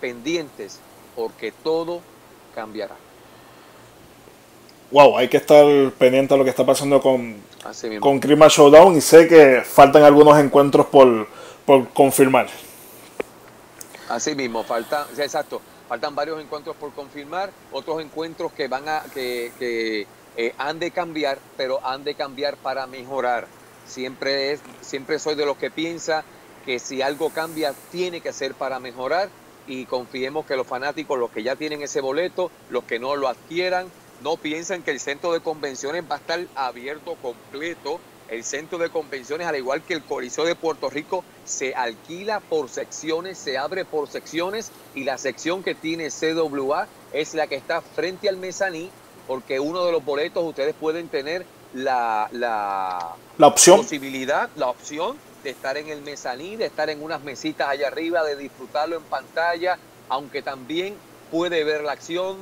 pendientes 0.00 0.80
porque 1.16 1.52
todo 1.52 2.00
cambiará. 2.54 2.96
Wow, 4.90 5.18
hay 5.18 5.28
que 5.28 5.38
estar 5.38 5.66
pendiente 5.92 6.34
a 6.34 6.36
lo 6.36 6.44
que 6.44 6.50
está 6.50 6.64
pasando 6.64 7.00
con, 7.00 7.36
Así 7.64 7.88
mismo. 7.88 8.02
con 8.02 8.20
Christmas 8.20 8.52
Showdown 8.52 8.96
y 8.96 9.00
sé 9.00 9.26
que 9.26 9.62
faltan 9.64 10.02
algunos 10.02 10.38
encuentros 10.38 10.86
por, 10.86 11.26
por 11.64 11.88
confirmar. 11.90 12.48
Así 14.08 14.34
mismo, 14.34 14.64
faltan, 14.64 15.06
sí, 15.14 15.22
exacto, 15.22 15.62
faltan 15.88 16.14
varios 16.14 16.40
encuentros 16.40 16.76
por 16.76 16.92
confirmar, 16.92 17.50
otros 17.72 18.02
encuentros 18.02 18.52
que 18.52 18.68
van 18.68 18.88
a, 18.88 19.02
que, 19.14 19.50
que 19.58 20.06
eh, 20.36 20.54
han 20.58 20.78
de 20.78 20.90
cambiar, 20.90 21.38
pero 21.56 21.84
han 21.86 22.04
de 22.04 22.14
cambiar 22.14 22.56
para 22.56 22.86
mejorar. 22.86 23.46
Siempre 23.86 24.52
es, 24.52 24.60
siempre 24.80 25.18
soy 25.18 25.34
de 25.34 25.46
los 25.46 25.56
que 25.56 25.70
piensa 25.70 26.24
que 26.64 26.78
si 26.78 27.02
algo 27.02 27.30
cambia 27.30 27.74
tiene 27.92 28.20
que 28.20 28.32
ser 28.32 28.54
para 28.54 28.80
mejorar 28.80 29.28
y 29.66 29.86
confiemos 29.86 30.46
que 30.46 30.56
los 30.56 30.66
fanáticos, 30.66 31.18
los 31.18 31.30
que 31.30 31.42
ya 31.42 31.56
tienen 31.56 31.82
ese 31.82 32.00
boleto, 32.00 32.50
los 32.70 32.84
que 32.84 32.98
no 32.98 33.16
lo 33.16 33.28
adquieran, 33.28 33.86
no 34.24 34.38
piensen 34.38 34.82
que 34.82 34.90
el 34.90 35.00
centro 35.00 35.34
de 35.34 35.40
convenciones 35.40 36.02
va 36.10 36.16
a 36.16 36.18
estar 36.18 36.40
abierto 36.56 37.14
completo. 37.20 38.00
El 38.26 38.42
centro 38.42 38.78
de 38.78 38.88
convenciones, 38.88 39.46
al 39.46 39.56
igual 39.56 39.82
que 39.82 39.92
el 39.92 40.02
Coliseo 40.02 40.46
de 40.46 40.54
Puerto 40.54 40.88
Rico, 40.88 41.22
se 41.44 41.74
alquila 41.74 42.40
por 42.40 42.70
secciones, 42.70 43.36
se 43.36 43.58
abre 43.58 43.84
por 43.84 44.08
secciones 44.08 44.72
y 44.94 45.04
la 45.04 45.18
sección 45.18 45.62
que 45.62 45.74
tiene 45.74 46.08
CWA 46.08 46.88
es 47.12 47.34
la 47.34 47.46
que 47.46 47.56
está 47.56 47.82
frente 47.82 48.30
al 48.30 48.38
mezaní, 48.38 48.90
porque 49.26 49.60
uno 49.60 49.84
de 49.84 49.92
los 49.92 50.02
boletos 50.02 50.42
ustedes 50.42 50.74
pueden 50.74 51.08
tener 51.08 51.44
la, 51.74 52.28
la 52.32 53.16
La 53.36 53.46
opción, 53.46 53.76
posibilidad, 53.76 54.48
la 54.56 54.68
opción 54.68 55.18
de 55.42 55.50
estar 55.50 55.76
en 55.76 55.90
el 55.90 56.00
mezaní, 56.00 56.56
de 56.56 56.64
estar 56.64 56.88
en 56.88 57.02
unas 57.02 57.22
mesitas 57.22 57.68
allá 57.68 57.88
arriba, 57.88 58.24
de 58.24 58.36
disfrutarlo 58.36 58.96
en 58.96 59.02
pantalla, 59.02 59.78
aunque 60.08 60.40
también 60.40 60.96
puede 61.30 61.62
ver 61.62 61.82
la 61.82 61.92
acción 61.92 62.38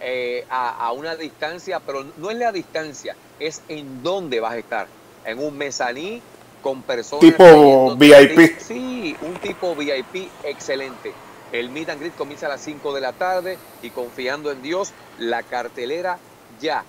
eh, 0.00 0.46
a, 0.50 0.86
a 0.86 0.92
una 0.92 1.16
distancia, 1.16 1.80
pero 1.80 2.04
no 2.16 2.30
es 2.30 2.36
la 2.36 2.52
distancia, 2.52 3.16
es 3.38 3.62
en 3.68 4.02
dónde 4.02 4.40
vas 4.40 4.52
a 4.52 4.58
estar. 4.58 4.86
En 5.24 5.38
un 5.38 5.56
mezaní 5.56 6.22
con 6.62 6.82
personas. 6.82 7.20
Tipo. 7.20 7.96
VIP. 7.96 8.58
Sí, 8.58 9.16
un 9.22 9.34
tipo 9.34 9.74
VIP 9.74 10.30
excelente. 10.44 11.12
El 11.52 11.70
meet 11.70 11.88
and 11.88 12.00
greet 12.00 12.14
comienza 12.14 12.46
a 12.46 12.50
las 12.50 12.60
5 12.60 12.94
de 12.94 13.00
la 13.00 13.12
tarde 13.12 13.58
y 13.82 13.90
confiando 13.90 14.52
en 14.52 14.62
Dios, 14.62 14.92
la 15.18 15.42
cartelera 15.42 16.18
ya, 16.60 16.84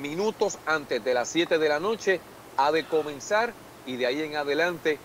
minutos 0.00 0.58
antes 0.66 1.02
de 1.02 1.14
las 1.14 1.28
7 1.28 1.58
de 1.58 1.68
la 1.68 1.80
noche, 1.80 2.20
ha 2.58 2.70
de 2.70 2.84
comenzar 2.84 3.54
y 3.86 3.96
de 3.96 4.06
ahí 4.06 4.20
en 4.22 4.36
adelante 4.36 4.98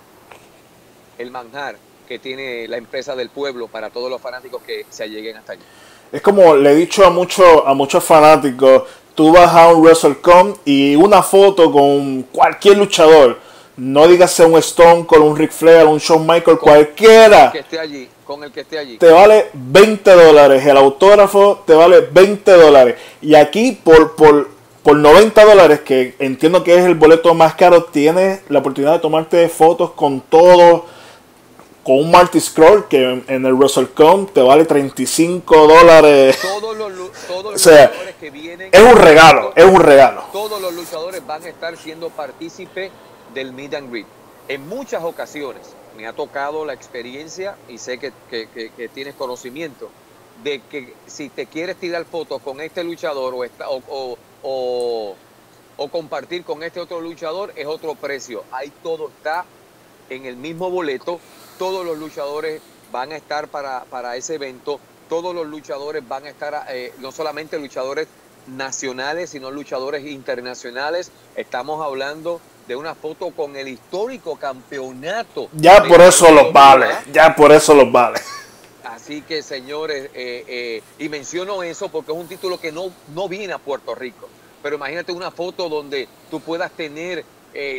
el 1.17 1.31
manjar 1.31 1.77
que 2.07 2.19
tiene 2.19 2.67
la 2.67 2.77
empresa 2.77 3.15
del 3.15 3.29
pueblo 3.29 3.69
para 3.69 3.89
todos 3.89 4.09
los 4.09 4.21
fanáticos 4.21 4.61
que 4.63 4.85
se 4.89 5.07
lleguen 5.07 5.37
hasta 5.37 5.53
allí. 5.53 5.63
Es 6.12 6.21
como 6.21 6.56
le 6.56 6.71
he 6.71 6.76
dicho 6.76 7.06
a, 7.06 7.10
muchos 7.10 7.63
a 7.65 7.74
muchos 7.74 8.04
fanáticos, 8.04 8.84
tú 9.15 9.32
vas 9.32 9.54
a 9.56 9.69
un 9.69 9.82
WrestleCon 9.82 10.56
y 10.65 10.95
una 10.95 11.24
foto 11.24 11.71
con 11.71 12.24
cualquier 12.24 12.78
luchador, 12.78 13.38
no 13.78 14.08
digas 14.08 14.38
un 14.41 14.58
Stone 14.58 15.06
con 15.06 15.21
un 15.21 15.38
Ric 15.38 15.52
Flair, 15.52 15.86
un 15.86 16.00
Shawn 16.00 16.28
Michael, 16.28 16.60
cualquiera. 16.60 17.52
Que 17.52 17.60
esté 17.60 17.80
allí, 17.80 18.10
con 18.26 18.43
el 18.43 18.52
que 18.52 18.62
esté 18.62 18.78
allí. 18.78 18.97
Te 18.97 19.10
vale 19.10 19.47
20 19.54 20.12
dólares, 20.12 20.65
el 20.65 20.76
autógrafo 20.76 21.63
te 21.65 21.74
vale 21.74 22.02
20 22.02 22.52
dólares. 22.52 22.95
Y 23.21 23.36
aquí 23.36 23.80
por, 23.82 24.15
por, 24.17 24.50
por 24.84 24.97
90 24.97 25.45
dólares, 25.45 25.80
que 25.80 26.15
entiendo 26.19 26.63
que 26.63 26.78
es 26.78 26.86
el 26.86 26.95
boleto 26.95 27.34
más 27.34 27.56
caro, 27.56 27.86
tienes 27.86 28.41
la 28.50 28.60
oportunidad 28.60 28.93
de 28.93 29.00
tomarte 29.00 29.47
fotos 29.47 29.91
con 29.91 30.19
todos 30.19 30.82
con 31.84 32.00
un 32.00 32.12
Marty 32.12 32.39
Scroll 32.39 32.88
que 32.88 33.24
en 33.28 33.46
el 33.46 33.54
WrestleCon 33.54 34.28
te 34.28 34.41
vale 34.41 34.65
35 34.65 35.67
dólares. 35.67 36.38
Todos 36.41 36.78
los, 36.78 37.12
todos 37.28 37.44
los 37.54 37.65
luchadores 37.65 38.15
que 38.20 38.30
vienen. 38.30 38.70
Es 38.72 38.82
un 38.82 38.96
regalo, 38.96 39.54
es 39.56 39.65
un 39.65 39.80
regalo. 39.80 40.24
Todos 40.32 40.62
los 40.62 40.74
luchadores 40.74 41.26
van 41.26 41.44
a 41.44 41.50
estar 41.50 41.76
siendo 41.78 42.10
partícipe 42.10 42.91
del 43.34 43.54
meet 43.54 43.74
and 43.74 43.89
greet. 43.91 44.06
En 44.48 44.67
muchas 44.67 45.04
ocasiones 45.04 45.62
me 45.98 46.08
ha 46.08 46.13
tocado 46.13 46.65
la 46.65 46.74
experiencia 46.74 47.56
y 47.67 47.78
sé 47.78 47.98
que, 47.98 48.12
que, 48.30 48.89
tienes 48.94 49.15
conocimiento 49.15 49.89
de 50.44 50.62
que 50.70 50.94
si 51.08 51.30
te 51.30 51.46
quieres 51.46 51.78
tirar 51.78 52.06
fotos 52.06 52.41
con 52.41 52.62
este 52.62 52.84
luchador 52.84 53.34
o, 53.34 53.44
esta, 53.44 53.70
o, 53.70 54.17
o, 54.44 55.15
o 55.78 55.88
compartir 55.89 56.44
con 56.44 56.63
este 56.63 56.80
otro 56.80 57.02
luchador 57.02 57.54
es 57.56 57.65
otro 57.65 57.96
precio. 57.96 58.44
Ahí 58.52 58.72
todo 58.84 59.10
está 59.10 59.46
en 60.10 60.26
el 60.26 60.36
mismo 60.36 60.70
boleto 60.70 61.20
todos 61.62 61.86
los 61.86 62.00
luchadores 62.00 62.60
van 62.91 63.12
a 63.12 63.17
estar 63.17 63.47
para, 63.47 63.84
para 63.84 64.15
ese 64.15 64.34
evento, 64.34 64.80
todos 65.08 65.36
los 65.36 65.45
luchadores 65.45 66.02
van 66.08 66.26
a 66.26 66.30
estar, 66.30 66.65
eh, 66.69 66.91
no 66.97 67.12
solamente 67.12 67.60
luchadores 67.60 68.08
nacionales, 68.47 69.30
sino 69.30 69.52
luchadores 69.52 70.04
internacionales. 70.08 71.12
Estamos 71.36 71.86
hablando 71.86 72.41
de 72.67 72.76
una 72.76 72.95
foto 72.95 73.30
con 73.30 73.56
el 73.56 73.67
histórico 73.67 74.38
campeonato. 74.38 75.50
Ya 75.54 75.84
por 75.84 76.02
eso 76.02 76.32
los 76.32 76.52
vale, 76.52 76.88
ya 77.13 77.36
por 77.36 77.52
eso 77.52 77.76
los 77.76 77.91
vale. 77.91 78.19
Así 78.84 79.21
que 79.21 79.43
señores, 79.43 80.10
eh, 80.15 80.43
eh, 80.47 80.84
y 80.97 81.10
menciono 81.10 81.62
eso 81.62 81.89
porque 81.89 82.12
es 82.12 82.17
un 82.17 82.28
título 82.28 82.60
que 82.60 82.71
no, 82.71 82.91
no 83.13 83.30
viene 83.30 83.54
a 83.54 83.60
Puerto 83.60 83.93
Rico. 83.93 84.28
Pero 84.63 84.78
imagínate 84.78 85.12
una 85.12 85.30
foto 85.30 85.69
donde 85.69 86.08
tú 86.32 86.39
puedas 86.39 86.71
tener, 86.71 87.24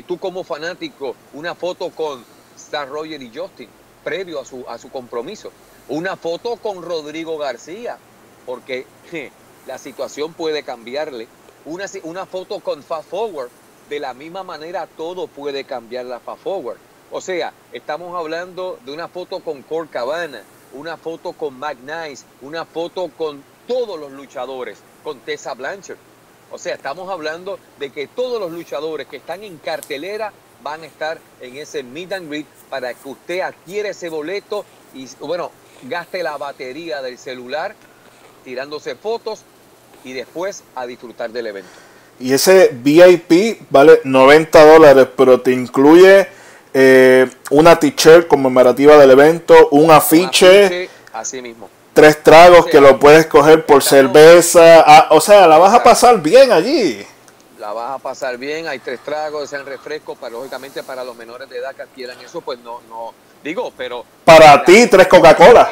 tú 0.07 0.19
como 0.19 0.45
fanático, 0.45 1.17
una 1.33 1.57
foto 1.57 1.91
con 1.91 2.25
Roger 2.73 3.23
y 3.23 3.31
Justin, 3.35 3.69
previo 4.03 4.41
a 4.41 4.45
su, 4.45 4.65
a 4.69 4.79
su 4.79 4.91
compromiso. 4.91 5.53
Una 5.89 6.17
foto 6.17 6.57
con 6.57 6.83
Rodrigo 6.83 7.39
García, 7.39 7.99
porque 8.47 8.87
la 9.67 9.79
situación 9.79 10.33
puede 10.33 10.63
cambiarle. 10.63 11.29
Una, 11.65 11.87
una 12.05 12.27
foto 12.27 12.61
con 12.61 12.83
Fast 12.83 13.09
Forward, 13.09 13.51
de 13.89 14.01
la 14.01 14.15
misma 14.15 14.43
manera 14.43 14.89
todo 14.97 15.27
puede 15.27 15.65
cambiar 15.65 16.07
la 16.07 16.21
Fast 16.21 16.43
Forward. 16.43 16.79
O 17.11 17.21
sea, 17.21 17.53
estamos 17.73 18.17
hablando 18.19 18.79
de 18.85 18.93
una 18.93 19.07
foto 19.07 19.41
con 19.41 19.63
Cor 19.63 19.89
Cabana, 19.89 20.43
una 20.73 20.97
foto 20.97 21.33
con 21.33 21.59
Mac 21.59 21.77
Nice, 21.79 22.25
una 22.41 22.65
foto 22.65 23.11
con 23.17 23.45
todos 23.69 24.01
los 24.01 24.11
luchadores, 24.13 24.79
con 25.05 25.19
Tessa 25.21 25.55
Blanchard. 25.55 25.99
O 26.51 26.59
sea, 26.59 26.75
estamos 26.75 27.11
hablando 27.11 27.59
de 27.79 27.91
que 27.91 28.07
todos 28.07 28.41
los 28.41 28.51
luchadores 28.51 29.07
que 29.07 29.19
están 29.19 29.43
en 29.43 29.59
cartelera 29.59 30.33
van 30.63 30.83
a 30.83 30.87
estar 30.87 31.19
en 31.41 31.57
ese 31.57 31.83
meet 31.83 32.13
and 32.13 32.29
greet 32.29 32.47
para 32.71 32.95
que 32.95 33.09
usted 33.09 33.41
adquiera 33.41 33.91
ese 33.91 34.09
boleto 34.09 34.65
y, 34.95 35.09
bueno, 35.21 35.51
gaste 35.83 36.23
la 36.23 36.37
batería 36.37 37.03
del 37.03 37.19
celular 37.19 37.75
tirándose 38.45 38.95
fotos 38.95 39.43
y 40.05 40.13
después 40.13 40.63
a 40.75 40.87
disfrutar 40.87 41.31
del 41.31 41.49
evento. 41.49 41.71
Y 42.21 42.33
ese 42.33 42.71
VIP 42.73 43.63
vale 43.71 44.01
90 44.05 44.65
dólares, 44.65 45.09
pero 45.17 45.41
te 45.41 45.53
incluye 45.53 46.29
eh, 46.73 47.29
una 47.51 47.79
t-shirt 47.79 48.29
conmemorativa 48.29 48.97
del 48.97 49.11
evento, 49.11 49.69
un 49.71 49.91
afiche, 49.91 50.89
así 51.13 51.43
mismo. 51.43 51.69
tres 51.93 52.23
tragos 52.23 52.67
que 52.67 52.81
lo 52.81 52.99
puedes 52.99 53.27
coger 53.27 53.67
por 53.67 53.83
cerveza. 53.83 54.83
Ah, 54.87 55.09
o 55.11 55.21
sea, 55.21 55.49
la 55.49 55.59
vas 55.59 55.75
a 55.75 55.83
pasar 55.83 56.23
bien 56.23 56.53
allí 56.53 57.05
la 57.63 57.73
vas 57.73 57.93
a 57.93 57.99
pasar 57.99 58.39
bien, 58.39 58.67
hay 58.67 58.81
tres 58.81 58.99
tragos, 59.05 59.49
sean 59.49 59.65
refrescos, 59.65 60.19
para, 60.19 60.33
lógicamente 60.33 60.83
para 60.83 61.05
los 61.05 61.15
menores 61.15 61.49
de 61.49 61.59
edad 61.59 61.73
que 61.77 61.83
adquieran 61.83 62.21
eso, 62.21 62.41
pues 62.41 62.59
no, 62.59 62.81
no, 62.89 63.15
digo, 63.43 63.73
pero... 63.77 64.05
Para 64.25 64.65
ti, 64.65 64.89
tres 64.89 65.07
Coca-Cola. 65.07 65.71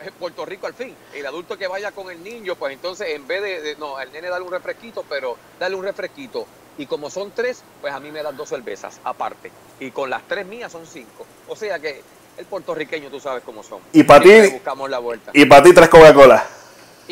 En 0.00 0.12
Puerto 0.14 0.46
Rico 0.46 0.66
al 0.66 0.72
fin, 0.72 0.96
el 1.14 1.26
adulto 1.26 1.58
que 1.58 1.66
vaya 1.68 1.92
con 1.92 2.10
el 2.10 2.24
niño, 2.24 2.56
pues 2.56 2.72
entonces 2.72 3.10
en 3.10 3.26
vez 3.26 3.42
de, 3.42 3.76
no, 3.78 4.00
el 4.00 4.10
nene 4.10 4.30
dale 4.30 4.42
un 4.42 4.50
refresquito, 4.50 5.04
pero 5.06 5.36
dale 5.60 5.76
un 5.76 5.84
refresquito. 5.84 6.46
Y 6.78 6.86
como 6.86 7.10
son 7.10 7.30
tres, 7.30 7.62
pues 7.82 7.92
a 7.92 8.00
mí 8.00 8.10
me 8.10 8.22
dan 8.22 8.34
dos 8.34 8.48
cervezas 8.48 8.98
aparte. 9.04 9.52
Y 9.80 9.90
con 9.90 10.08
las 10.08 10.26
tres 10.26 10.46
mías 10.46 10.72
son 10.72 10.86
cinco. 10.86 11.26
O 11.46 11.54
sea 11.54 11.78
que 11.78 12.02
el 12.38 12.46
puertorriqueño 12.46 13.10
tú 13.10 13.20
sabes 13.20 13.44
cómo 13.44 13.62
son. 13.62 13.80
Y 13.92 14.02
para 14.02 14.24
ti... 14.24 14.50
Buscamos 14.50 14.88
la 14.88 14.98
vuelta. 14.98 15.30
Y 15.34 15.44
para 15.44 15.62
ti 15.62 15.74
tres 15.74 15.90
Coca-Cola 15.90 16.61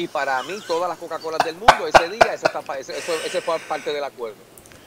y 0.00 0.08
para 0.08 0.42
mí 0.44 0.58
todas 0.66 0.88
las 0.88 0.98
Coca-Colas 0.98 1.44
del 1.44 1.56
mundo 1.56 1.86
ese 1.86 2.08
día, 2.08 2.32
eso, 2.32 2.46
está, 2.46 2.62
fue 2.62 3.58
parte 3.68 3.92
del 3.92 4.02
acuerdo. 4.02 4.38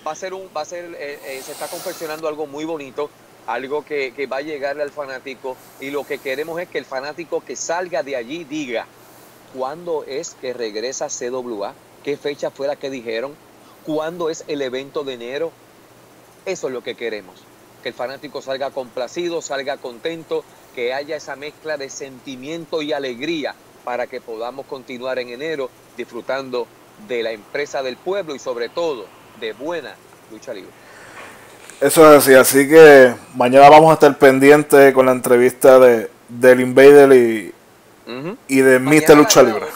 Va 0.05 0.13
a 0.13 0.15
ser 0.15 0.33
un, 0.33 0.49
va 0.55 0.61
a 0.61 0.65
ser, 0.65 0.85
eh, 0.95 1.19
eh, 1.23 1.41
se 1.45 1.51
está 1.51 1.67
confeccionando 1.67 2.27
algo 2.27 2.47
muy 2.47 2.65
bonito, 2.65 3.11
algo 3.45 3.85
que, 3.85 4.11
que 4.15 4.25
va 4.25 4.37
a 4.37 4.41
llegarle 4.41 4.81
al 4.81 4.89
fanático 4.89 5.55
y 5.79 5.91
lo 5.91 6.03
que 6.03 6.17
queremos 6.17 6.59
es 6.59 6.67
que 6.67 6.79
el 6.79 6.85
fanático 6.85 7.41
que 7.41 7.55
salga 7.55 8.01
de 8.01 8.15
allí 8.15 8.43
diga 8.43 8.87
cuándo 9.55 10.03
es 10.07 10.35
que 10.41 10.51
regresa 10.51 11.09
CWA, 11.09 11.75
qué 12.03 12.17
fecha 12.17 12.49
fue 12.49 12.65
la 12.65 12.75
que 12.75 12.89
dijeron, 12.89 13.35
cuándo 13.85 14.31
es 14.31 14.43
el 14.47 14.63
evento 14.63 15.03
de 15.03 15.13
enero. 15.13 15.51
Eso 16.45 16.67
es 16.67 16.73
lo 16.73 16.81
que 16.81 16.95
queremos, 16.95 17.35
que 17.83 17.89
el 17.89 17.95
fanático 17.95 18.41
salga 18.41 18.71
complacido, 18.71 19.43
salga 19.43 19.77
contento, 19.77 20.43
que 20.73 20.91
haya 20.91 21.15
esa 21.17 21.35
mezcla 21.35 21.77
de 21.77 21.91
sentimiento 21.91 22.81
y 22.81 22.93
alegría 22.93 23.53
para 23.83 24.07
que 24.07 24.21
podamos 24.21 24.65
continuar 24.65 25.19
en 25.19 25.29
enero 25.29 25.69
disfrutando 25.97 26.67
de 27.07 27.23
la 27.23 27.31
empresa 27.31 27.83
del 27.83 27.97
pueblo 27.97 28.35
y 28.35 28.39
sobre 28.39 28.69
todo 28.69 29.05
de 29.39 29.53
buena 29.53 29.95
lucha 30.31 30.53
libre. 30.53 30.71
Eso 31.81 32.09
es 32.11 32.23
así, 32.23 32.33
así 32.33 32.69
que 32.69 33.13
mañana 33.35 33.69
vamos 33.69 33.91
a 33.91 33.93
estar 33.95 34.17
pendientes 34.17 34.93
con 34.93 35.05
la 35.05 35.11
entrevista 35.11 35.79
de 35.79 36.09
del 36.39 36.61
Invader 36.61 37.13
y, 37.13 37.53
y 38.47 38.61
de 38.61 38.79
Mr. 38.79 39.15
Lucha 39.15 39.43
Libre. 39.43 39.67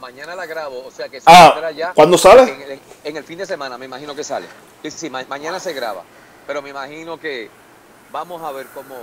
Mañana 0.00 0.34
la 0.34 0.46
grabo, 0.46 0.84
o 0.86 0.90
sea 0.90 1.08
que 1.08 1.20
ah, 1.26 1.70
ya 1.74 1.92
¿cuándo 1.92 2.16
sale? 2.16 2.80
En 3.04 3.16
el, 3.16 3.24
fin 3.24 3.38
de 3.38 3.46
semana, 3.46 3.76
me 3.76 3.86
imagino 3.86 4.14
que 4.14 4.24
sale. 4.24 4.46
Sí, 4.82 4.90
sí, 4.90 5.10
mañana 5.10 5.60
se 5.60 5.72
graba, 5.72 6.04
pero 6.46 6.62
me 6.62 6.70
imagino 6.70 7.18
que 7.18 7.50
vamos 8.12 8.42
a 8.42 8.52
ver 8.52 8.66
cómo, 8.72 8.94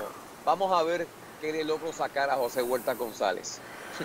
vamos 0.46 0.72
a 0.72 0.82
ver 0.84 1.06
qué 1.42 1.52
le 1.52 1.64
logro 1.66 1.92
sacar 1.92 2.30
a 2.30 2.36
José 2.36 2.64
Huerta 2.64 2.94
González 2.94 3.60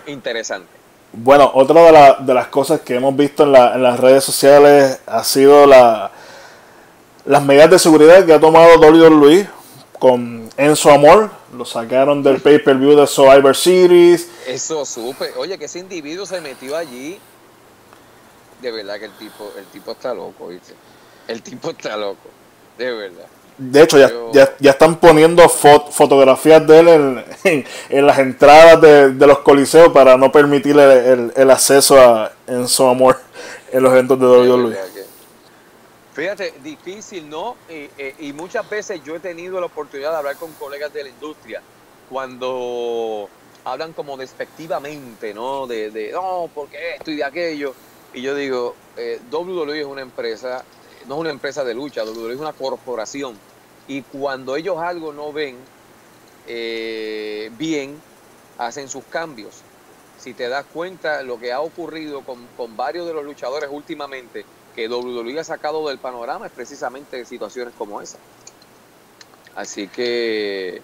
interesante. 0.07 0.69
Bueno, 1.13 1.51
otra 1.55 2.17
de, 2.21 2.35
las 2.35 2.49
cosas 2.49 2.81
que 2.81 2.97
hemos 2.97 3.17
visto 3.17 3.45
en, 3.45 3.53
las 3.53 3.99
redes 3.99 4.25
sociales 4.25 5.01
ha 5.07 5.25
sido 5.25 5.67
la, 5.67 6.11
las 7.25 7.43
medidas 7.43 7.71
de 7.71 7.79
seguridad 7.79 8.27
que 8.27 8.35
ha 8.35 8.41
tomado 8.41 8.79
Luis 9.11 9.47
con 9.99 10.49
Enzo 10.57 10.91
Amor. 10.91 11.31
Lo 11.57 11.65
sacaron 11.65 12.23
del 12.23 12.41
pay-per-view 12.41 12.95
de 12.95 13.07
Survivor 13.07 13.57
Series. 13.57 14.29
Eso 14.47 14.85
supe. 14.85 15.33
Oye, 15.37 15.59
que 15.59 15.65
ese 15.65 15.79
individuo 15.79 16.27
se 16.27 16.41
metió 16.41 16.77
allí. 16.77 17.19
De 18.61 18.71
verdad 18.71 18.99
que 18.99 19.07
el 19.07 19.13
tipo, 19.13 19.51
el 19.57 19.65
tipo 19.67 19.93
está 19.93 20.13
loco, 20.13 20.49
¿viste? 20.49 20.75
El 21.27 21.43
tipo 21.43 21.71
está 21.71 21.97
loco. 21.97 22.29
De 22.77 22.93
verdad. 22.93 23.27
De 23.59 23.83
hecho, 23.83 23.99
ya, 23.99 24.55
ya, 24.61 24.71
están 24.71 24.97
poniendo 25.01 25.49
fotografías 25.49 26.65
de 26.65 26.79
él 26.79 27.25
en, 27.45 27.67
las 28.07 28.19
entradas 28.21 28.81
de, 28.81 29.27
los 29.27 29.41
coliseos 29.41 29.93
para 29.93 30.17
no 30.17 30.31
permitirle 30.31 31.33
el, 31.35 31.51
acceso 31.51 32.01
a 32.01 32.33
su 32.67 32.85
Amor 32.85 33.19
en 33.73 33.83
los 33.83 33.93
eventos 33.93 34.19
de 34.21 34.27
WWE. 34.27 34.77
Fíjate, 36.15 36.55
difícil, 36.65 37.29
¿no? 37.29 37.57
Y, 38.19 38.33
muchas 38.33 38.69
veces 38.69 39.01
yo 39.05 39.15
he 39.15 39.21
tenido 39.21 39.61
la 39.61 39.67
oportunidad 39.67 40.11
de 40.11 40.17
hablar 40.17 40.37
con 40.37 40.53
colegas 40.55 40.93
de 40.93 41.05
la 41.05 41.11
industria 41.11 41.63
cuando 42.09 43.29
hablan 43.65 43.93
como 43.93 44.17
despectivamente, 44.17 45.33
¿no? 45.35 45.67
De, 45.67 45.91
de 45.91 46.11
no, 46.11 46.51
porque 46.55 46.95
esto 46.97 47.11
y 47.11 47.17
de 47.17 47.25
aquello. 47.25 47.75
Y 48.15 48.23
yo 48.23 48.35
digo, 48.35 48.75
eh, 48.97 49.21
WWE 49.31 49.81
es 49.81 49.87
una 49.87 50.03
empresa, 50.03 50.65
no 51.09 51.15
es 51.15 51.21
una 51.21 51.31
empresa 51.31 51.65
de 51.65 51.75
lucha, 51.75 52.05
WWE 52.05 52.35
es 52.35 52.39
una 52.39 52.53
corporación 52.53 53.41
y 53.87 54.03
cuando 54.03 54.57
ellos 54.57 54.77
algo 54.79 55.15
no 55.15 55.33
ven 55.33 55.57
eh, 56.47 57.51
bien, 57.57 58.05
hacen 58.59 58.89
sus 58.89 59.05
cambios. 59.07 59.65
Si 60.19 60.35
te 60.35 60.49
das 60.49 60.67
cuenta, 60.67 61.23
lo 61.23 61.39
que 61.39 61.53
ha 61.53 61.61
ocurrido 61.61 62.25
con, 62.25 62.47
con 62.49 62.77
varios 62.77 63.07
de 63.07 63.15
los 63.15 63.25
luchadores 63.25 63.71
últimamente, 63.73 64.45
que 64.75 64.87
WWE 64.89 65.41
ha 65.41 65.45
sacado 65.45 65.89
del 65.89 65.99
panorama, 65.99 66.47
es 66.47 66.53
precisamente 66.53 67.25
situaciones 67.25 67.73
como 67.75 68.03
esa. 68.03 68.19
Así 69.55 69.89
que, 69.89 70.83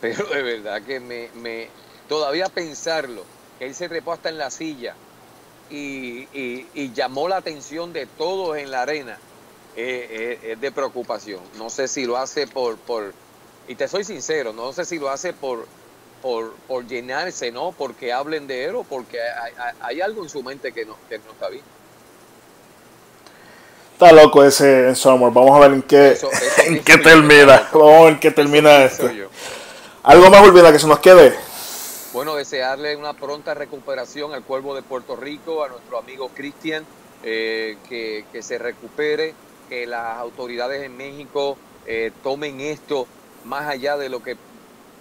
pero 0.00 0.24
de 0.26 0.42
verdad 0.42 0.82
que 0.82 1.00
me, 1.00 1.30
me 1.34 1.74
todavía 2.06 2.48
pensarlo, 2.48 3.28
que 3.58 3.66
él 3.66 3.74
se 3.74 3.88
trepó 3.90 4.12
hasta 4.12 4.30
en 4.30 4.38
la 4.38 4.50
silla 4.50 4.98
y, 5.70 6.28
y, 6.32 6.92
llamó 6.92 7.28
la 7.28 7.36
atención 7.36 7.92
de 7.92 8.06
todos 8.06 8.56
en 8.56 8.70
la 8.70 8.82
arena, 8.82 9.18
es 9.76 10.60
de 10.60 10.72
preocupación. 10.72 11.40
No 11.56 11.70
sé 11.70 11.88
si 11.88 12.04
lo 12.04 12.16
hace 12.16 12.46
por, 12.46 12.76
por, 12.76 13.12
y 13.68 13.74
te 13.74 13.86
soy 13.86 14.04
sincero, 14.04 14.52
no 14.52 14.72
sé 14.72 14.84
si 14.84 14.98
lo 14.98 15.10
hace 15.10 15.32
por, 15.32 15.66
por, 16.22 16.54
por 16.66 16.86
llenarse, 16.86 17.52
¿no? 17.52 17.72
Porque 17.76 18.12
hablen 18.12 18.46
de 18.46 18.64
él 18.64 18.76
o 18.76 18.84
porque 18.84 19.18
hay, 19.20 19.52
hay, 19.80 20.00
algo 20.00 20.22
en 20.22 20.28
su 20.28 20.42
mente 20.42 20.72
que 20.72 20.84
no, 20.84 20.96
que 21.08 21.18
no 21.18 21.30
está 21.32 21.48
bien. 21.48 21.62
Está 23.92 24.12
loco 24.12 24.44
ese 24.44 24.94
Summer. 24.94 25.30
Vamos 25.32 25.56
a 25.56 25.60
ver 25.60 25.72
en 25.72 25.82
qué, 25.82 26.16
en 26.66 26.82
qué 26.82 26.98
termina. 26.98 27.68
Vamos 27.72 27.94
a 27.94 28.04
ver 28.04 28.12
en 28.14 28.20
qué 28.20 28.30
termina 28.30 28.84
esto. 28.84 29.10
¿Algo 30.02 30.30
más, 30.30 30.40
olvida 30.40 30.72
que 30.72 30.78
se 30.78 30.86
nos 30.86 31.00
quede? 31.00 31.47
Bueno, 32.12 32.36
desearle 32.36 32.96
una 32.96 33.12
pronta 33.12 33.52
recuperación 33.52 34.32
al 34.32 34.42
cuervo 34.42 34.74
de 34.74 34.80
Puerto 34.82 35.14
Rico, 35.14 35.62
a 35.62 35.68
nuestro 35.68 35.98
amigo 35.98 36.30
Cristian, 36.30 36.86
eh, 37.22 37.76
que, 37.86 38.24
que, 38.32 38.42
se 38.42 38.56
recupere, 38.56 39.34
que 39.68 39.86
las 39.86 40.16
autoridades 40.16 40.82
en 40.82 40.96
México 40.96 41.58
eh, 41.86 42.10
tomen 42.22 42.60
esto 42.60 43.06
más 43.44 43.68
allá 43.68 43.98
de 43.98 44.08
lo 44.08 44.22
que 44.22 44.38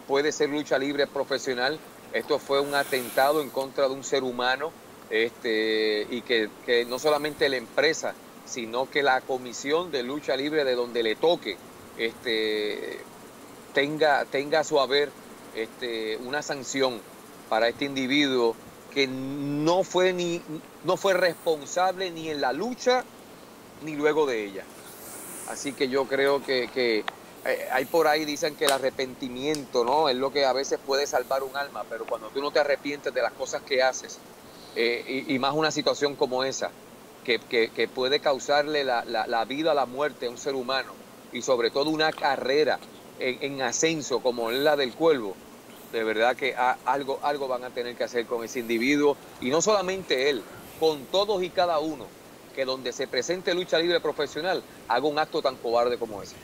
puede 0.06 0.34
ser 0.34 0.50
lucha 0.50 0.78
libre 0.78 1.08
profesional. 1.08 1.80
Esto 2.12 2.40
fue 2.40 2.60
un 2.60 2.76
atentado 2.76 3.42
en 3.42 3.52
contra 3.52 3.88
de 3.88 3.94
un 3.94 4.04
ser 4.04 4.24
humano 4.24 4.72
este, 5.10 6.08
y 6.10 6.22
que, 6.24 6.50
que 6.66 6.84
no 6.84 7.00
solamente 7.00 7.48
la 7.48 7.56
empresa, 7.56 8.16
sino 8.46 8.90
que 8.90 9.02
la 9.02 9.22
comisión 9.22 9.92
de 9.92 10.04
lucha 10.04 10.36
libre 10.36 10.66
de 10.66 10.76
donde 10.76 11.04
le 11.04 11.16
toque 11.16 11.56
este, 11.98 13.00
tenga, 13.74 14.26
tenga 14.26 14.66
su 14.66 14.80
haber 14.80 15.10
este, 15.58 16.18
una 16.18 16.42
sanción 16.42 17.02
para 17.50 17.68
este 17.68 17.86
individuo 17.86 18.56
que 18.94 19.08
no 19.08 19.84
fue, 19.84 20.14
ni, 20.14 20.42
no 20.84 20.98
fue 20.98 21.14
responsable 21.14 22.12
ni 22.12 22.30
en 22.30 22.42
la 22.42 22.54
lucha 22.54 23.04
ni 23.84 23.96
luego 23.96 24.26
de 24.26 24.46
ella. 24.46 24.64
Así 25.50 25.74
que 25.74 25.88
yo 25.90 26.06
creo 26.06 26.44
que, 26.44 26.70
que 26.74 27.04
eh, 27.46 27.68
hay 27.72 27.86
por 27.86 28.08
ahí 28.08 28.26
dicen 28.26 28.56
que 28.56 28.66
el 28.66 28.72
arrepentimiento 28.72 29.84
no 29.84 30.10
es 30.10 30.16
lo 30.16 30.32
que 30.32 30.46
a 30.46 30.54
veces 30.54 30.80
puede 30.86 31.08
salvar 31.08 31.44
un 31.44 31.56
alma, 31.56 31.86
pero 31.90 32.06
cuando 32.06 32.30
tú 32.30 32.42
no 32.42 32.52
te 32.52 32.60
arrepientes 32.60 33.14
de 33.14 33.22
las 33.22 33.32
cosas 33.34 33.62
que 33.62 33.82
haces, 33.82 34.20
eh, 34.76 35.26
y, 35.28 35.40
más 35.40 35.56
una 35.56 35.72
situación 35.72 36.16
como 36.16 36.44
esa, 36.44 36.70
que, 37.24 37.90
puede 37.94 38.20
causarle 38.20 38.84
la, 38.84 39.04
la, 39.06 39.46
vida 39.46 39.72
a 39.72 39.74
la 39.74 39.86
muerte 39.86 40.28
a 40.28 40.30
un 40.30 40.38
ser 40.38 40.56
humano 40.56 40.94
y 41.34 41.42
sobre 41.42 41.72
todo 41.72 41.90
una 41.90 42.12
carrera 42.12 42.80
en, 43.20 43.62
ascenso 43.62 44.20
como 44.20 44.52
es 44.52 44.60
la 44.60 44.76
del 44.76 44.94
cuervo, 44.94 45.36
de 45.92 46.04
verdad 46.04 46.36
que 46.36 46.56
algo, 46.86 47.20
algo 47.24 47.48
van 47.48 47.64
a 47.64 47.70
tener 47.70 47.96
que 47.96 48.04
hacer 48.04 48.26
con 48.26 48.44
ese 48.44 48.60
individuo 48.60 49.18
y 49.42 49.50
no 49.50 49.62
solamente 49.62 50.30
él, 50.30 50.42
con 50.80 51.06
todos 51.06 51.42
y 51.44 51.50
cada 51.50 51.80
uno 51.80 52.06
que 52.56 52.66
donde 52.66 52.92
se 52.92 53.08
presente 53.08 53.54
lucha 53.54 53.78
libre 53.78 54.00
profesional 54.00 54.64
haga 54.88 55.08
un 55.08 55.20
acto 55.20 55.42
tan 55.42 55.56
cobarde 55.58 55.98
como 55.98 56.22
ese. 56.22 56.36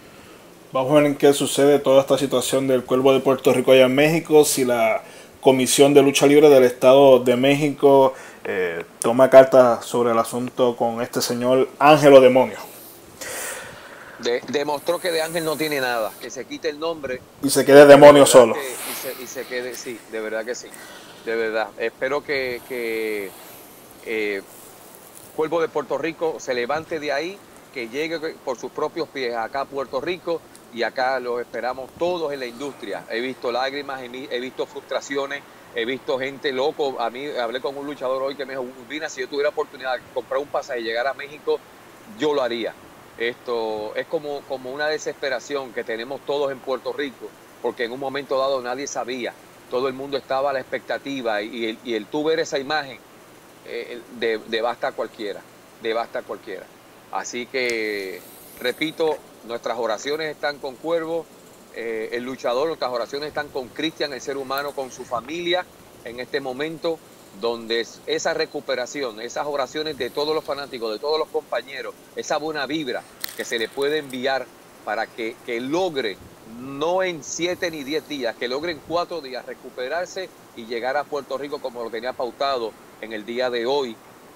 Vamos 0.72 0.92
a 0.92 0.96
ver 0.96 1.06
en 1.06 1.16
qué 1.16 1.34
sucede 1.34 1.80
toda 1.80 2.02
esta 2.02 2.18
situación 2.18 2.68
del 2.68 2.84
cuervo 2.84 3.14
de 3.14 3.20
Puerto 3.20 3.54
Rico 3.54 3.72
allá 3.72 3.86
en 3.86 3.96
México, 3.96 4.44
si 4.46 4.66
la 4.66 5.04
Comisión 5.42 5.94
de 5.94 6.02
Lucha 6.02 6.26
Libre 6.26 6.50
del 6.50 6.64
Estado 6.64 7.20
de 7.20 7.36
México 7.36 8.14
eh, 8.44 8.84
toma 9.00 9.30
carta 9.30 9.82
sobre 9.82 10.12
el 10.12 10.18
asunto 10.18 10.76
con 10.76 11.02
este 11.02 11.22
señor 11.22 11.68
Ángelo 11.80 12.22
Demonio. 12.22 12.73
Demostró 14.48 15.00
que 15.00 15.12
de 15.12 15.22
Ángel 15.22 15.46
no 15.46 15.56
tiene 15.56 15.80
nada, 15.80 16.12
que 16.20 16.30
se 16.30 16.46
quite 16.46 16.70
el 16.70 16.80
nombre. 16.80 17.22
Y 17.42 17.50
se 17.50 17.66
quede 17.66 17.86
demonio 17.86 18.26
solo. 18.26 18.56
y, 19.22 19.28
se, 19.28 19.46
quede, 19.46 19.76
sí, 19.76 20.00
de 20.12 20.20
verdad 20.20 20.46
que 20.46 20.56
sí, 20.56 20.68
de 21.26 21.36
verdad. 21.36 21.70
Espero 21.78 22.24
que, 22.24 22.62
que 22.68 23.32
eh, 24.06 24.42
Cuervo 25.36 25.62
de 25.62 25.68
Puerto 25.68 25.98
Rico 25.98 26.38
se 26.40 26.54
levante 26.54 27.00
de 27.00 27.12
ahí, 27.12 27.38
que 27.74 27.90
llegue 27.90 28.20
por 28.46 28.58
sus 28.58 28.72
propios 28.72 29.08
pies 29.10 29.36
acá 29.36 29.62
a 29.62 29.66
Puerto 29.66 30.00
Rico 30.00 30.42
y 30.74 30.84
acá 30.84 31.20
los 31.20 31.42
esperamos 31.42 31.90
todos 31.98 32.34
en 32.34 32.40
la 32.40 32.46
industria. 32.46 33.04
He 33.10 33.20
visto 33.20 33.52
lágrimas, 33.52 34.02
he 34.02 34.40
visto 34.40 34.66
frustraciones, 34.66 35.42
He 35.76 35.86
visto 35.86 36.20
gente 36.20 36.52
loco. 36.52 37.00
A 37.00 37.10
mí 37.10 37.28
hablé 37.28 37.60
con 37.60 37.76
un 37.76 37.86
luchador 37.86 38.22
hoy 38.22 38.36
que 38.36 38.46
me 38.46 38.54
dijo, 38.54 38.66
Vina, 38.88 39.10
si 39.10 39.22
yo 39.22 39.28
tuviera 39.28 39.50
oportunidad 39.50 39.96
de 39.96 40.02
comprar 40.14 40.40
un 40.40 40.48
pasaje 40.48 40.82
y 40.82 40.84
llegar 40.84 41.08
a 41.08 41.14
México, 41.14 41.60
yo 42.20 42.34
lo 42.34 42.44
haría. 42.44 42.74
Esto 43.30 43.96
es 43.96 44.06
como, 44.08 44.42
como 44.42 44.72
una 44.72 44.88
desesperación 44.88 45.74
que 45.74 45.84
tenemos 45.84 46.22
todos 46.26 46.52
en 46.52 46.60
Puerto 46.60 46.94
Rico, 46.94 47.30
porque 47.62 47.86
en 47.86 47.92
un 47.92 48.00
momento 48.00 48.38
dado 48.38 48.62
nadie 48.62 48.88
sabía. 48.88 49.34
Todo 49.70 49.88
el 49.88 49.94
mundo 49.94 50.18
estaba 50.18 50.52
a 50.52 50.54
la 50.54 50.60
expectativa 50.60 51.42
y 51.42 51.66
el, 51.66 51.80
y 51.84 52.00
tú 52.06 52.24
ver 52.24 52.40
esa 52.40 52.60
imagen 52.60 53.00
eh, 53.66 54.02
de, 54.20 54.40
devasta 54.48 54.90
a 54.90 54.92
cualquiera, 54.92 55.42
devasta 55.82 56.20
a 56.20 56.22
cualquiera. 56.24 56.66
Así 57.12 57.46
que, 57.46 58.22
repito, 58.60 59.18
nuestras 59.46 59.78
oraciones 59.78 60.30
están 60.30 60.60
con 60.60 60.76
Cuervo, 60.76 61.26
eh, 61.76 62.10
el 62.12 62.24
luchador, 62.24 62.68
nuestras 62.68 62.92
oraciones 62.92 63.30
están 63.30 63.48
con 63.50 63.70
Cristian, 63.70 64.14
el 64.14 64.22
ser 64.22 64.38
humano, 64.38 64.74
con 64.74 64.92
su 64.92 65.06
familia, 65.06 65.66
en 66.06 66.20
este 66.20 66.40
momento 66.40 67.00
donde 67.40 67.86
esa 68.06 68.34
recuperación, 68.34 69.20
esas 69.22 69.46
oraciones 69.48 69.98
de 69.98 70.10
todos 70.10 70.36
los 70.36 70.44
fanáticos, 70.44 70.92
de 70.94 71.00
todos 71.00 71.20
los 71.20 71.28
compañeros, 71.30 71.94
esa 72.16 72.38
buena 72.38 72.66
vibra 72.66 73.04
que 73.36 73.46
se 73.46 73.58
le 73.60 73.68
puede 73.68 74.00
enviar 74.00 74.46
para 74.86 75.08
que, 75.08 75.36
que 75.46 75.60
logre, 75.60 76.18
no 76.60 77.04
en 77.04 77.24
siete 77.24 77.72
ni 77.72 77.84
diez 77.84 78.08
días, 78.08 78.36
que 78.36 78.48
logre 78.48 78.72
en 78.74 78.82
cuatro 78.88 79.22
días 79.22 79.46
recuperarse 79.46 80.30
y 80.56 80.66
llegar 80.66 80.98
a 80.98 81.04
Puerto 81.04 81.38
Rico 81.38 81.60
como 81.60 81.84
lo 81.84 81.90
tenía 81.90 82.14
pautado 82.14 82.72
en 83.02 83.14
el 83.14 83.26
día 83.26 83.50
de 83.50 83.66
hoy, 83.66 83.96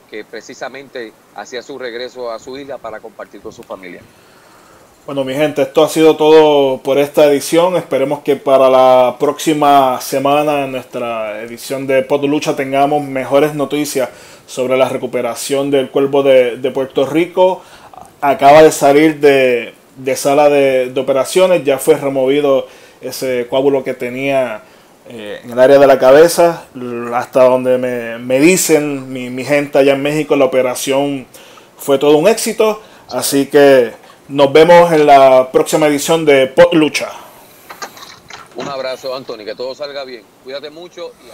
que 0.09 0.23
precisamente 0.23 1.13
hacía 1.35 1.61
su 1.61 1.77
regreso 1.77 2.31
a 2.31 2.39
su 2.39 2.57
isla 2.57 2.77
para 2.77 2.99
compartir 2.99 3.41
con 3.41 3.51
su 3.51 3.63
familia. 3.63 4.01
Bueno, 5.07 5.23
mi 5.23 5.35
gente, 5.35 5.61
esto 5.61 5.85
ha 5.85 5.87
sido 5.87 6.17
todo 6.17 6.79
por 6.79 6.97
esta 6.97 7.23
edición. 7.27 7.77
Esperemos 7.77 8.19
que 8.23 8.35
para 8.35 8.69
la 8.69 9.15
próxima 9.17 10.01
semana, 10.01 10.65
en 10.65 10.73
nuestra 10.73 11.43
edición 11.43 11.87
de 11.87 12.03
Pod 12.03 12.25
Lucha, 12.25 12.57
tengamos 12.57 13.01
mejores 13.05 13.55
noticias 13.55 14.09
sobre 14.45 14.75
la 14.75 14.89
recuperación 14.89 15.71
del 15.71 15.91
cuervo 15.91 16.23
de, 16.23 16.71
Puerto 16.73 17.05
Rico. 17.05 17.61
Acaba 18.19 18.61
de 18.61 18.73
salir 18.73 19.21
de, 19.21 19.73
sala 20.17 20.49
de, 20.49 20.91
operaciones, 20.97 21.63
ya 21.63 21.77
fue 21.77 21.95
removido 21.95 22.67
ese 22.99 23.47
coágulo 23.49 23.85
que 23.85 23.93
tenía 23.93 24.61
eh, 25.07 25.39
en 25.41 25.51
el 25.51 25.59
área 25.59 25.79
de 25.79 25.87
la 25.87 25.99
cabeza. 25.99 26.65
Hasta 27.13 27.45
donde 27.45 27.77
me, 27.77 28.39
dicen 28.41 29.09
mi, 29.09 29.29
mi 29.29 29.45
gente 29.45 29.77
allá 29.77 29.93
en 29.93 30.01
México, 30.01 30.35
la 30.35 30.43
operación 30.43 31.25
fue 31.77 31.97
todo 31.97 32.17
un 32.17 32.27
éxito. 32.27 32.81
Así 33.09 33.45
que 33.45 34.05
nos 34.29 34.51
vemos 34.51 34.91
en 34.91 35.05
la 35.05 35.49
próxima 35.51 35.87
edición 35.87 36.25
de 36.25 36.47
Pot 36.47 36.73
Lucha. 36.73 37.09
Un 38.55 38.67
abrazo, 38.67 39.15
Anthony, 39.15 39.45
que 39.45 39.55
todo 39.55 39.75
salga 39.75 40.03
bien. 40.03 40.23
Cuídate 40.43 40.69
mucho 40.69 41.11
y 41.25 41.29